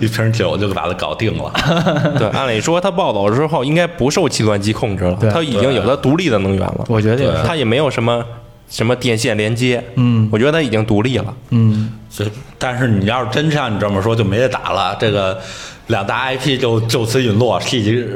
[0.00, 1.50] 一瓶酒就把它搞定了。
[2.18, 8.22] 对，按理说它暴走之后应该不受计算机控制了，它已经有它独立的能源了，我觉得，它也没有什么
[8.68, 11.34] 什么电线连接，嗯我觉得它已经独立了。
[11.50, 14.94] 嗯，所以但是你要是真像你这么说，就没得打了。
[15.00, 15.40] 这个
[15.86, 18.06] 两大 IP 就就此陨落，系列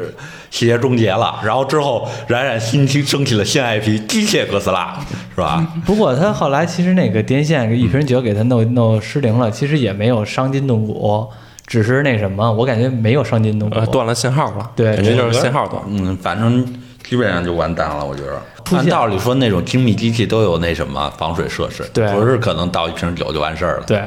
[0.56, 1.38] 系列终结了。
[1.44, 4.98] 然后之后冉冉新起升起了新 IP 机械哥斯拉，
[5.34, 5.66] 是吧？
[5.84, 11.28] 不过他后来其实那个电线一瓶酒给他弄弄失灵了，其实也没有伤筋动骨，
[11.66, 15.82] 只是那什么，我感觉没有伤筋动骨呃，，断了信号了，对感觉就是信号断。
[15.88, 16.64] 嗯，反正
[17.04, 18.40] 基本上就完蛋了，我觉得。
[18.72, 24.02] 按道理说，那种精密机器都有那什么防水设施，对不是可能倒一瓶酒就完事儿了。，对，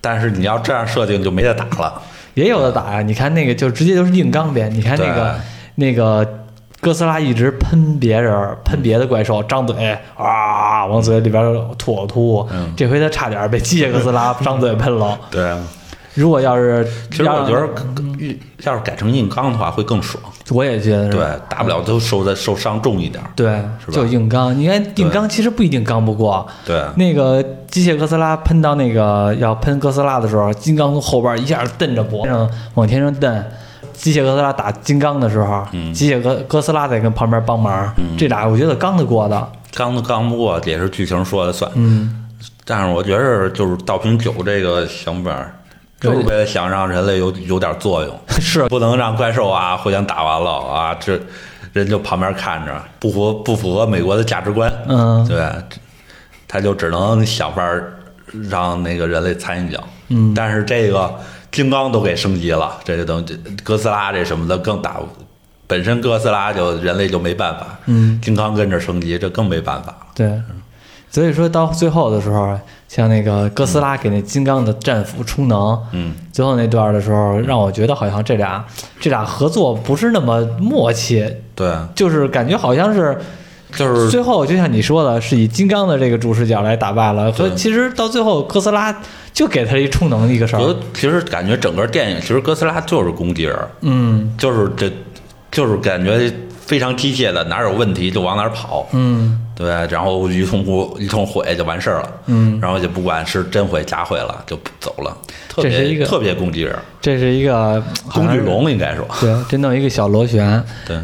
[0.00, 2.00] 但是你要这样设定，就没得打了。
[2.32, 3.02] 也有的打呀。
[3.02, 5.38] 你看那个就直接就是硬钢边，你看那个
[5.80, 6.26] 那个
[6.80, 11.40] 哥斯拉一直喷别人，喷别的怪兽，张嘴啊往嘴里边
[11.78, 15.16] 吐呕吐，嗯这回他差点被机械哥斯拉张嘴喷了。
[15.30, 15.56] 对啊，
[16.14, 20.20] 如果要是，其实我觉得嗯要是改成硬刚的话会更爽。
[20.50, 23.30] 我也觉得是对，大不了都受的受伤重一点儿。
[23.36, 23.46] 对，
[23.78, 24.58] 是吧就硬刚。
[24.58, 26.44] 你看硬刚其实不一定刚不过。
[26.66, 33.44] 对，那个机械哥斯拉喷到那个要喷哥斯拉的时候，金刚从后边一下蹬着脖子上往天上蹬。
[33.98, 35.92] 机械哥斯拉打金刚的时候，嗯。
[35.92, 39.52] 机械哥哥斯拉在跟旁边帮忙，这俩我觉得刚得过的。
[39.74, 41.70] 刚都刚不过，也是剧情说了算。
[41.74, 42.26] 嗯，
[42.64, 45.52] 但是我觉得就是倒瓶酒这个想法儿，
[46.00, 48.66] 就是为了想让人类有有点作用， 是。
[48.68, 51.20] 不能让怪兽啊互相打完了啊，这
[51.72, 54.72] 人就旁边看着，不符不符合美国的价值观。
[54.88, 55.26] 嗯。
[55.28, 55.46] 对，
[56.46, 57.92] 他就只能想法儿
[58.48, 59.84] 让那个人类参一脚。
[60.08, 60.32] 嗯。
[60.34, 61.14] 但是这个
[61.50, 65.00] 金刚都给升级了，这个东西哥斯拉这什么的更打，
[65.66, 70.06] 本身哥斯拉就人类就没办法，嗯，金刚跟着升级，这更没办法了。
[70.14, 70.40] 对。
[71.10, 72.54] 所以说到最后的时候，
[72.86, 78.62] 像那个哥斯拉给那金刚的战斧充能，嗯，最后那段的时候，让我觉得好像这俩
[79.00, 83.18] 这俩合作不是那么默契，对，就是感觉好像是
[83.74, 88.94] 就是最后就像你说的，是以金刚的这个主视角来打败了，和对其实到最后哥斯拉
[89.38, 94.34] 就给他一充能的一个事儿我，其实感觉整个电影，其实哥斯拉就是攻击人，嗯。
[94.36, 94.90] 就是这，
[95.52, 96.28] 就是感觉
[96.66, 99.40] 非常机械的，哪有问题就往哪儿跑，嗯。
[99.54, 105.16] 对，然后一通呼一通毁就完事儿了，嗯，然后就不管是真毁假毁了就走了，
[105.48, 107.80] 特这是一个特别攻击人，这是一个
[108.12, 110.98] 工具龙应该说，对，这弄一个小螺旋，对，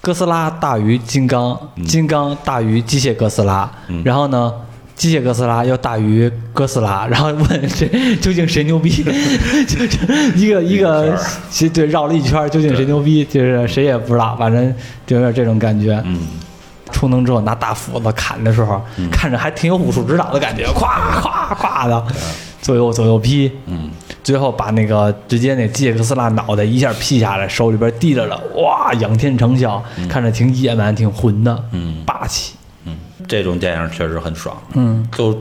[0.00, 1.84] 哥斯拉大于金刚，嗯。
[1.84, 3.68] 金刚大于机械哥斯拉，
[4.04, 4.52] 然后呢？
[4.94, 8.90] 机械哥斯拉要大于哥斯拉， 然后问谁究竟谁牛逼？
[9.66, 9.98] 就是
[10.36, 11.18] 一个一个，
[11.50, 13.24] 其对绕了一圈，究竟谁牛逼？
[13.24, 14.74] 就是谁也不知道，反正
[15.06, 16.00] 就有点这种感觉。
[16.06, 16.18] 嗯，
[16.92, 18.80] 充能之后拿大斧子砍的时候，
[19.10, 20.86] 看着还挺有武术指导的感觉，咵
[21.20, 22.04] 咵咵的，
[22.62, 23.90] 左右左右劈，嗯，
[24.22, 31.96] 最后把那个直接那机械哥斯拉脑袋一下劈下来，手里边提着了，哇，仰天长啸，看着挺野蛮，挺混的，嗯。
[32.06, 32.53] 霸气，嗯，
[33.38, 35.36] 这种电影确实很爽，嗯，就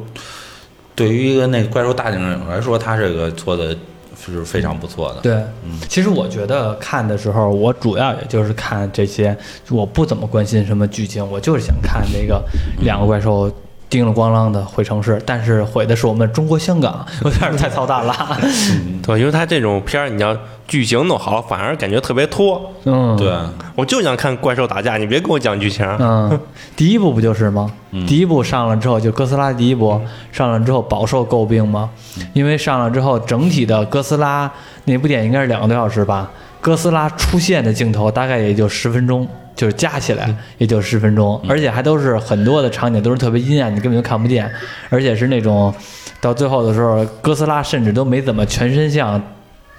[0.95, 3.75] 对于一个那个怪兽大电影来说，他这个做的
[4.19, 5.33] 是非常不错的，对，
[5.63, 9.37] 嗯其实我觉得看的时候，我主要也就是看这些，
[9.69, 12.43] 我不怎么关心什么剧情，我就是想看那个
[12.81, 13.51] 两个怪兽。
[13.89, 18.39] 叮了咣啷的毁城市，但是毁的是我们中国香港，有点太操蛋了。
[19.05, 20.35] 对，因为他这种片儿，你要
[20.67, 22.61] 剧情弄好，反而感觉特别拖。
[22.85, 23.31] 嗯，对，
[23.75, 25.85] 我就想看怪兽打架，你别跟我讲剧情。
[25.99, 26.39] 嗯，
[26.75, 27.71] 第一部不就是吗？
[28.07, 29.99] 第一部上了之后，就哥斯拉第一部
[30.31, 31.89] 上了之后饱受诟病吗？
[32.33, 34.51] 因为上了之后，整体的哥斯拉
[34.85, 39.27] 那部电影应该是两个多小时吧，哥斯拉出现的镜头大概也就十分钟。
[39.55, 44.51] 就是加起来也就十分钟，而且还都是很多的场景都是特别阴暗，你根本就看不见，
[44.89, 45.71] 而且是那种
[46.19, 49.21] 到最后的时候，哥斯拉甚至都没怎么全身像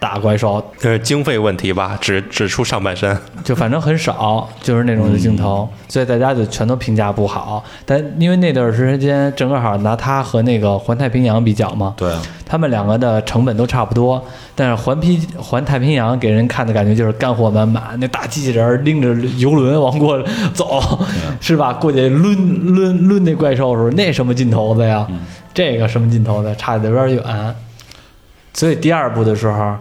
[0.05, 1.97] 打怪兽，这是经费问题吧？
[1.99, 3.17] 只只出上半身。
[3.43, 7.65] 就反正很少，就是那种的镜头，所以大家就全都评价不好。
[7.87, 12.13] 但因为那段时间正好拿它和那个环太平洋比较嘛，对，
[12.45, 14.23] 他们两个的成本都差不多，
[14.55, 20.83] 但是环皮环太平洋给人看的感觉就是干货满满，那大机器人拎着游轮往过走，
[21.41, 21.73] 是吧？
[21.73, 25.09] 过去抡抡抡那怪兽的时候，那什么劲头子呀？
[25.55, 27.55] 这个什么劲头子，差的有点远。
[28.53, 29.77] 所以第二部的时候，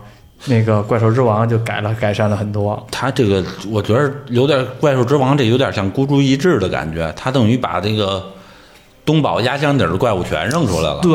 [0.46, 2.86] 那个怪兽之王就改了，改善了很多。
[2.92, 8.24] 他这个我觉得有点怪兽之王，这有点像孤注一掷的感觉，他等于把这个
[9.06, 11.00] 东宝压箱底儿的怪物全扔出来了。
[11.02, 11.12] 对，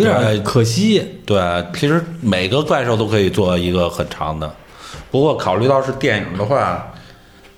[0.00, 1.20] 有点对可惜。
[1.24, 1.40] 对，
[1.74, 4.52] 其实每个怪兽都可以做一个很长的，
[5.10, 6.92] 不过考虑到是电影的话，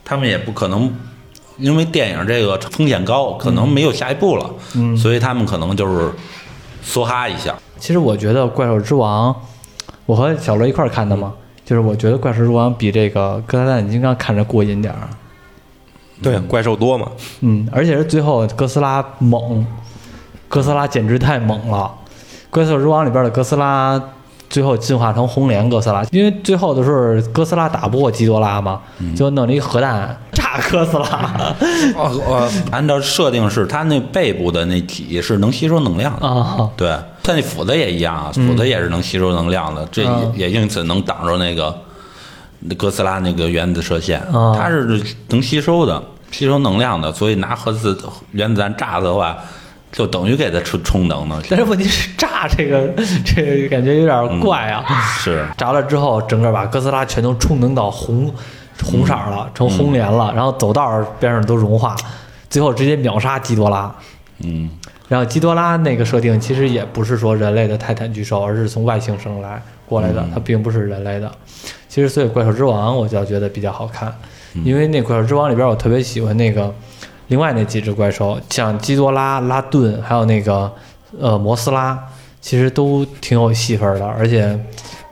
[0.04, 0.92] 他们也不可能，
[1.56, 6.10] 因为电影这个风险高，可能没有下一步了，嗯所以他们可能就是
[6.86, 7.54] 梭哈一下。
[7.78, 9.32] 其实我觉得《怪兽之王》，
[10.06, 11.32] 我和小罗一块儿看的嘛，
[11.64, 15.08] 就是我觉得《怪兽之王》比这个《哥斯拉大战金刚》看着过瘾点儿。
[16.22, 19.66] 对，怪兽多嘛，嗯，而且是最后哥斯拉猛，
[20.48, 21.90] 哥斯拉简直太猛了。
[22.54, 24.00] 《怪兽之王》里边的哥斯拉
[24.48, 28.80] 最后进化成红莲哥斯拉，因为最后的时候哥斯拉打不过基多拉嘛，
[29.16, 30.16] 就弄了一个核弹
[30.54, 31.54] 炸哥斯拉
[31.96, 36.70] 哦，哦，按照设定是它那背部的那体是能吸收能量的，啊！
[36.76, 40.32] 对，它那斧子也一样啊，斧子也是能吸收能量的，这嗯。
[40.36, 41.76] 也也因此能挡着那个
[42.60, 47.98] 那哥斯拉那个原子射线，啊它是能吸收的，吸收能量的，所以拿核子
[48.32, 49.36] 原子弹炸的话，
[49.90, 51.42] 就等于给它充充能呢。
[51.48, 52.88] 但是问题是炸这个
[53.24, 54.84] 这个感觉有点怪啊。
[55.18, 58.32] 是，炸了之后，整个把哥斯拉全都充能到红
[58.82, 61.94] 红色了，成红莲了，然后走道儿边上都融化，
[62.48, 63.94] 最后直接秒杀基多拉。
[64.38, 64.68] 嗯，
[65.08, 71.30] 然后基多拉那个设定其实也不是说人类的泰坦巨兽，而是从外星生来过来的，它并不是人类的。
[71.88, 74.12] 其实所以怪兽之王我就觉得比较好看，
[74.64, 76.74] 因为那怪兽之王里边我特别喜欢那个
[77.28, 80.70] 另外那几只怪兽，像基多拉、拉顿，还有那个
[81.20, 81.96] 呃摩斯拉，
[82.40, 84.58] 其实都挺有戏份的，而且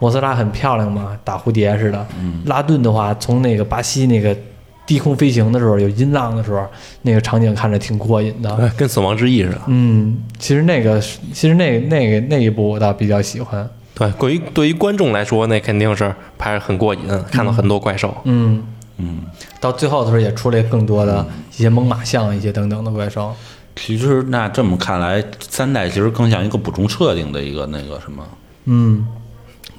[0.02, 2.04] 摩斯拉很漂亮嘛，打蝴蝶似的。
[2.46, 4.36] 拉顿的话，从那个巴西那个
[4.84, 6.66] 低空飞行的时候，有音浪的时候，
[7.02, 8.52] 那个场景看着挺过瘾的。
[8.56, 9.60] 哎跟死亡之翼似的。
[9.68, 13.70] 嗯，其实那个是，其实那那个那一部我倒比较喜欢。
[13.94, 17.00] 对，对于对于观众来说，那肯定是拍着很过瘾，
[17.30, 18.12] 看到很多怪兽。
[18.24, 18.60] 嗯
[18.96, 19.20] 嗯，
[19.60, 23.32] 到最后的时候也出来更多的一些猛犸象、一些等等的怪兽。
[23.76, 28.26] 其实那这么看来，三代其实更像一个补充设定的一个那个什么，
[28.64, 29.06] 嗯，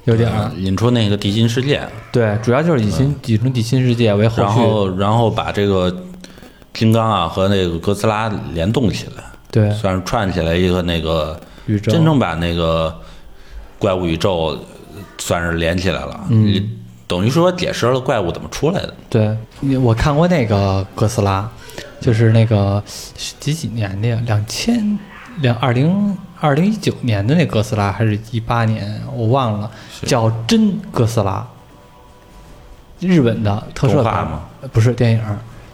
[0.04, 0.50] 有点儿。
[0.56, 4.60] 引出那个地心世界，对，主要就是以新引出地心世界为后然续。
[4.60, 5.94] 后然后把这个
[6.72, 12.94] 金刚啊和那个哥斯拉联动起来，对，算是串起来一个那个宇宙真正把那个
[13.78, 14.58] 怪物宇宙
[15.18, 16.70] 算是连起来了，嗯，
[17.06, 18.94] 等于说解释了怪物怎么出来的。
[19.08, 21.48] 对，你我看过那个哥斯拉，
[22.00, 24.20] 就是那个是几几年的呀？
[24.26, 24.98] 两千
[25.40, 29.00] 两二零二零一九年的那哥斯拉，还是一八年？
[29.16, 29.70] 我忘了，
[30.04, 31.46] 叫真哥斯拉，
[33.00, 34.42] 日本的特摄片吗？
[34.60, 35.20] 呃不是电影。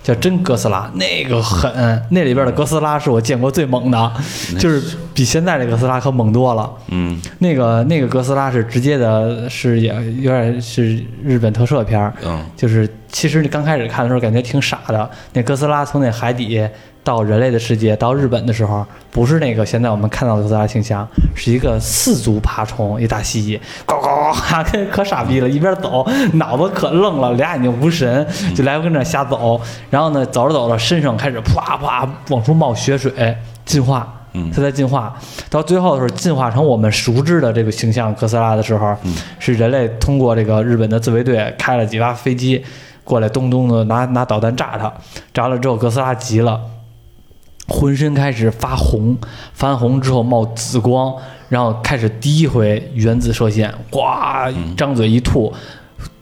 [0.02, 4.12] 叫真哥斯拉，那个狠，那里边的哥斯拉是我见过最猛的，
[4.58, 6.72] 就是比现在这哥斯拉可猛多了。
[6.88, 9.88] 嗯那个那个哥斯拉是直接的，是也
[10.22, 15.10] 有点是日本特摄片儿，嗯就是其实你刚开始看的时候感觉挺傻的。
[15.34, 16.66] 那哥斯拉从那海底
[17.02, 29.60] 到人类的世界到日本的时候，不是那个现在我们看到的哥斯拉形象，是一个四足爬虫，一大蜥蜴，呱呱呱呱， 可可傻逼了，一边走脑子可愣了，俩眼睛无神，就来回跟那瞎走。
[29.88, 34.16] 然后呢，走着走着，身上开始啪啪往出冒血水，进化。
[34.32, 35.12] 嗯它在进化，
[35.50, 38.94] 到最后的时候，进化成我们熟知的这个形象哥斯拉的时候，
[39.40, 42.64] 是人类通过这个日本的自卫队开了几架飞机
[43.02, 44.92] 过来，咚咚的拿拿导弹炸它，
[45.34, 46.60] 炸了之后，哥斯拉急了，
[47.70, 49.16] 浑身开始发红，
[49.54, 51.14] 发红之后冒紫光，
[51.48, 54.00] 然后开始第一回原子射线，呱，
[54.76, 55.50] 张嘴一吐。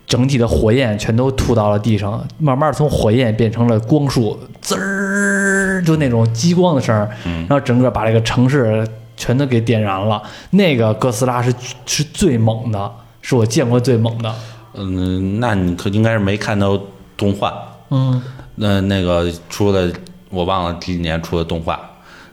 [0.06, 8.88] 整体的火焰全都吐到了地上，慢慢从火焰变成了光束，滋儿，就那种激光的声儿，然后整个把这个城市
[9.18, 10.22] 全都给点燃了。
[10.52, 11.52] 那个哥斯拉是
[11.84, 12.90] 是最猛的，
[13.20, 14.34] 是我见过最猛的。
[14.72, 16.80] 嗯，那你可应该是没看到
[17.14, 17.52] 动画，
[17.90, 18.22] 嗯，
[18.54, 19.92] 那那个出的
[20.30, 21.80] 我忘了几几年出的动画，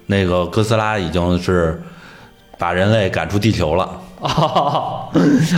[0.07, 1.81] 那个哥斯拉已经是
[2.57, 3.89] 把人类赶出地球了。
[4.21, 5.07] 哦，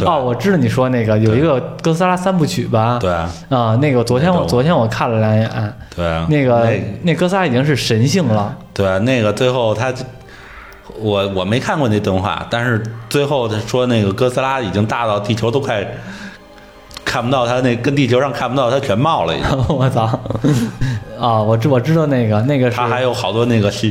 [0.05, 2.97] 哦，我知道你说那个有一个哥斯拉三部曲吧？
[2.99, 8.53] 对啊，那个昨天我昨天我看了两眼，对，那个那那哥斯拉已经是神性了。
[8.73, 9.93] 对那个最后他，
[10.99, 15.85] 我我没看过那动画，但是最后他说那个哥斯拉已经大到地球都快
[17.08, 19.49] 看不到他那跟地球上看不到他全貌了已经。
[19.74, 20.08] 我操！
[21.18, 23.88] 啊，我知我知道那个那个是他还有好多那个小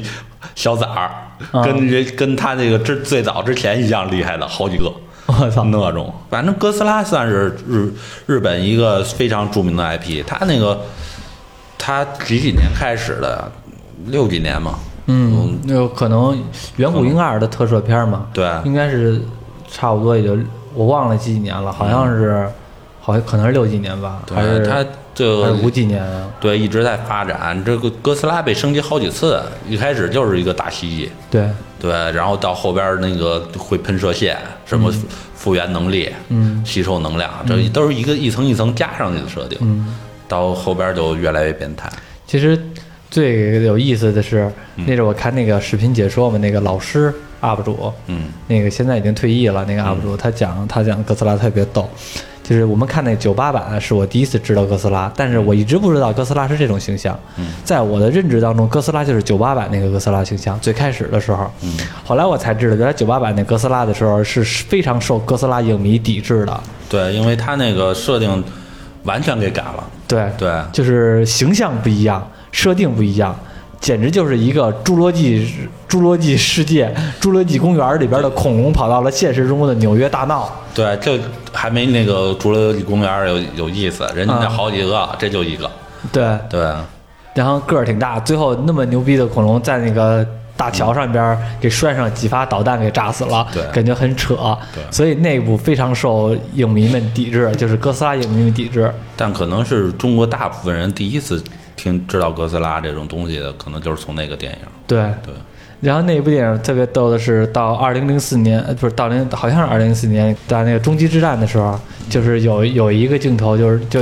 [0.54, 1.10] 小崽儿，
[1.50, 4.92] 啊跟人跟他那个之最早之前一样厉害的好几个。
[5.26, 7.92] 我操，那种，反正哥斯拉算是日
[8.26, 10.22] 日本一个非常著名的 IP。
[10.26, 10.78] 它那个，
[11.78, 13.50] 它几几年开始的？
[14.08, 14.74] 六几年嘛。
[15.06, 16.38] 嗯，有可能
[16.76, 18.26] 远古婴儿的特摄片嘛？
[18.32, 19.20] 对应该是
[19.68, 20.36] 差不多也就
[20.74, 22.48] 我忘了几几年了，好像是，
[23.06, 24.84] 好像可能是六几年吧，还是对，它
[25.14, 26.28] 这个五几年啊？
[26.40, 27.62] 对一直在发展。
[27.64, 31.48] 这个哥斯拉被升级好几次，一开始就是一个大蜥蜴，对，
[31.80, 34.92] 对，然后到后边那个会喷射线，什么
[35.36, 39.56] 复原能力，嗯吸收能量，这都是一个一层一层加上去的设定。
[39.60, 39.94] 嗯，
[40.26, 41.88] 到后边就越来越变态。
[42.26, 42.60] 其实
[43.08, 51.88] 最有意思的是，嗯那阵儿我看那个视频解说嘛，那个老师 UP 主，嗯，那个现在已经退役了，那个 UP 主他讲他讲哥斯拉特别逗，
[52.48, 57.18] 就是我们看那九八版是我第一次知道哥斯拉，但是我一直不知道哥斯拉是这种形象。
[57.64, 61.50] 在我的认知当中，哥斯拉就是九八版那个哥斯拉形象，最开始的时候。
[62.04, 66.60] 后来我才知道，原来九八版那哥斯拉的时候是非常受哥斯拉影迷抵制的。
[66.88, 68.44] 对，因为他那个设定
[69.02, 69.84] 完全给改了。
[70.06, 73.36] 对对就是形象不一样，设定不一样，
[73.80, 75.48] 简直就是一个侏罗纪
[75.88, 80.50] 侏罗纪世界、侏罗纪公园里边的恐龙跑到了现实中的纽约大闹。
[80.74, 81.18] 对，这
[81.52, 85.70] 还没那个侏罗纪公园有有意思，人家好几个，这就一个。
[86.12, 86.72] 对，对，
[87.34, 94.36] 然后个儿挺大，最后那么牛逼的恐龙在那个大桥上边给拴上几发导弹给炸死了，对感觉很扯。
[94.74, 98.92] 对所以那部非常受影迷们抵制，就是哥斯拉影迷们抵制。
[99.16, 101.42] 但可能是中国大部分人第一次
[101.76, 104.58] 听知道哥斯拉这种东西的，可能就是从那个电影。
[104.86, 105.34] 对对，
[105.80, 114.00] 然后那部电影特别逗的是，到二零零四年，呃不是到零，好像是二零零四年，在那个终极之战的时候，就是有有一个镜头，就是就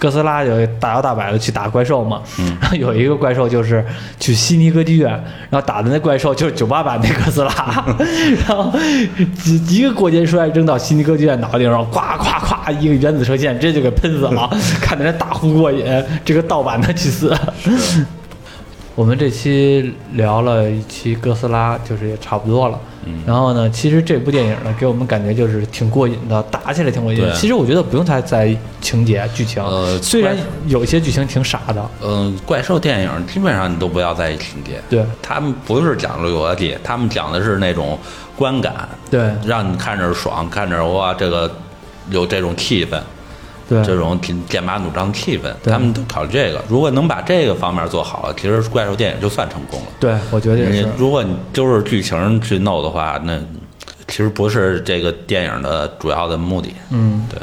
[0.00, 2.22] 哥斯拉就大摇大摆的去打怪兽嘛，
[2.60, 3.84] 然后有一个怪兽就是
[4.18, 5.10] 去悉尼歌剧院，
[5.50, 7.84] 然后打的那怪兽就是九八版那哥斯拉，
[8.48, 8.72] 然后
[9.44, 14.48] 一一个过肩摔扔到悉尼歌剧院脑袋顶上，咵咵咵一个原子射线直接就给喷死了，
[14.80, 15.84] 看的人大呼过瘾，
[16.24, 17.36] 这个盗版的去死。
[19.00, 22.78] 我们这期聊了一期哥斯拉，就是也差不多了。
[23.06, 27.32] 嗯然后呢，其实这部电影呢，给我们感觉就是挺过瘾的，打起来挺过瘾对。
[27.32, 31.90] 其实我觉得不用太在意情节、剧情，呃虽然怪有些剧情挺傻的。
[32.02, 37.98] 嗯，怪兽电影基本上你都不要在意情节，对他们不是讲逻辑，他们讲的是那种
[38.36, 41.50] 观感，对让你看着爽，看着哇，这个
[42.10, 43.00] 有这种气氛，
[43.70, 46.60] 对这种挺剑拔弩张的气氛，对他们都考虑这个。
[46.68, 49.86] 如果能把这个方面做好了，其实怪兽电影就算成功了。
[50.00, 50.90] 对，我觉得也是你。
[50.98, 53.38] 如果你就是剧情去弄的话，那
[54.08, 56.74] 其实不是这个电影的主要的目的。
[56.90, 57.38] 嗯，对，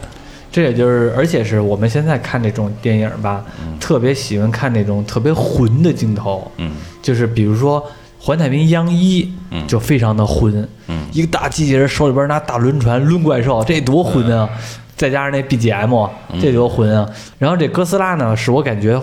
[0.52, 3.42] 这也就是，而且是我们现在看这种电影吧，
[3.80, 6.52] 特别喜欢看那种特别混的镜头。
[6.58, 7.82] 嗯就是比如说
[8.20, 14.50] 《环太平洋一》，嗯就非常的混，嗯一个大机器人手里边拿大轮船抡怪兽，这多混啊！
[14.98, 16.10] 再加上那 BGM，
[16.42, 17.08] 这多混啊！
[17.38, 19.00] 然后这哥斯拉呢，是我感觉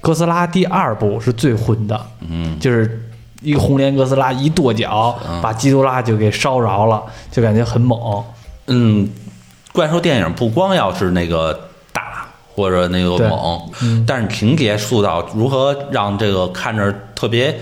[0.00, 3.08] 哥斯拉第二部是最混的，嗯，就是
[3.42, 8.24] 一个红莲哥斯拉一跺脚，把基多拉就给烧着了，就感觉很猛。
[8.66, 9.08] 嗯，
[9.72, 17.56] 怪兽电影不光要是那个大或者那个对猛，但是情节塑造如何让这个看着特别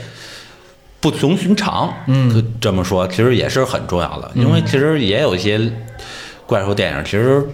[1.00, 2.32] 不同寻常，嗯。
[2.32, 5.70] 可这么说其实也是很重要的，因为其实也有一些
[6.46, 7.46] 怪兽电影其实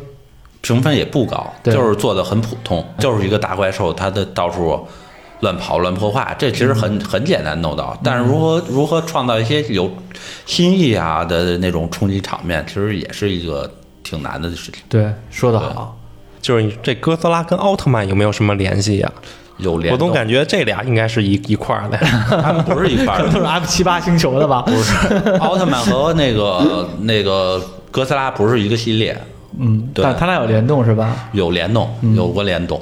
[0.61, 4.86] 评分也不高，对就是做的很普通，就是一个大怪兽，它的到处。
[5.42, 9.90] 乱跑乱破坏，这其实很、嗯很简单弄到，但是如何如何创造一些有
[10.44, 14.82] 新意啊的那种冲击场面，其实也是一个挺难的事情。
[14.90, 15.96] 对，说得好。
[16.42, 19.11] 就是你这哥斯拉跟奥特曼有没有什么联系呀、
[19.56, 21.96] 有联动，我总感觉这俩应该是一一块儿的。
[22.42, 24.61] 他们不是一块儿 都是的，F 七八星球的吧？
[24.68, 27.58] 不是奥特曼和那个那个
[27.90, 29.18] 哥斯拉不是一个系列，
[29.59, 31.28] 嗯，对但他俩有联动是吧？
[31.32, 32.80] 有联动，有过联动，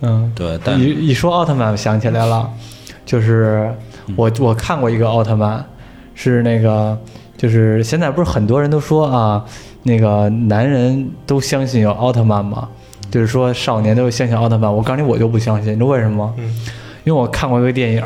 [0.00, 2.50] 嗯，对，但一一说奥特曼，我想起来了，
[3.06, 3.72] 就是
[4.16, 5.64] 我我看过一个奥特曼，
[6.14, 6.98] 是那个
[7.36, 9.44] 就是现在不是很多人都说啊，
[9.84, 12.68] 那个男人都相信有奥特曼吗？
[13.10, 16.34] 就是说少年都相信奥特曼，我告诉你，我就不相信，你知道为什么吗？
[17.04, 18.04] 因为我看过一个电影，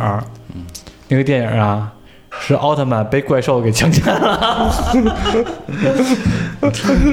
[1.09, 1.93] 那个电影啊。
[2.41, 4.73] 是奥特曼被怪兽给强奸了，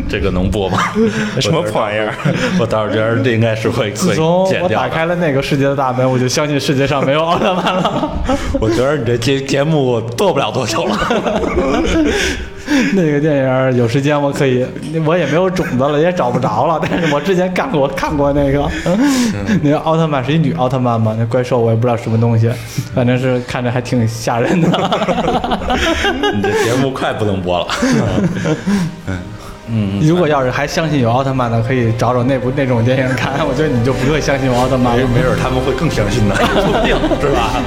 [0.10, 0.80] 这个能播吗？
[1.40, 2.14] 什么破玩意儿？
[2.60, 4.76] 我倒是觉得这应该是会会自从剪掉的。
[4.76, 8.10] 我打开了那个世界的大门，我就相信世界上没有奥特曼了。
[8.60, 10.98] 我觉得你这节节目做不了多久了。
[12.94, 14.66] 那个电影有时间我可以，
[15.06, 16.80] 我也没有种子了，也找不着了。
[16.82, 18.70] 但是我之前干过看过那个，
[19.64, 22.50] 那个奥特曼是一女奥特曼嘛，那怪兽我也不知道什么东西，
[22.94, 24.68] 反正是看着还挺吓人的。
[26.36, 27.68] 你这节目快不能播了。
[29.72, 33.34] 嗯如果要是还相信有奥特曼的，可以找找那部那种电影看。
[33.48, 35.08] 我觉得你就不会相信有奥特曼了。
[35.08, 37.62] 没没准他们会更相信呢，说不定是吧？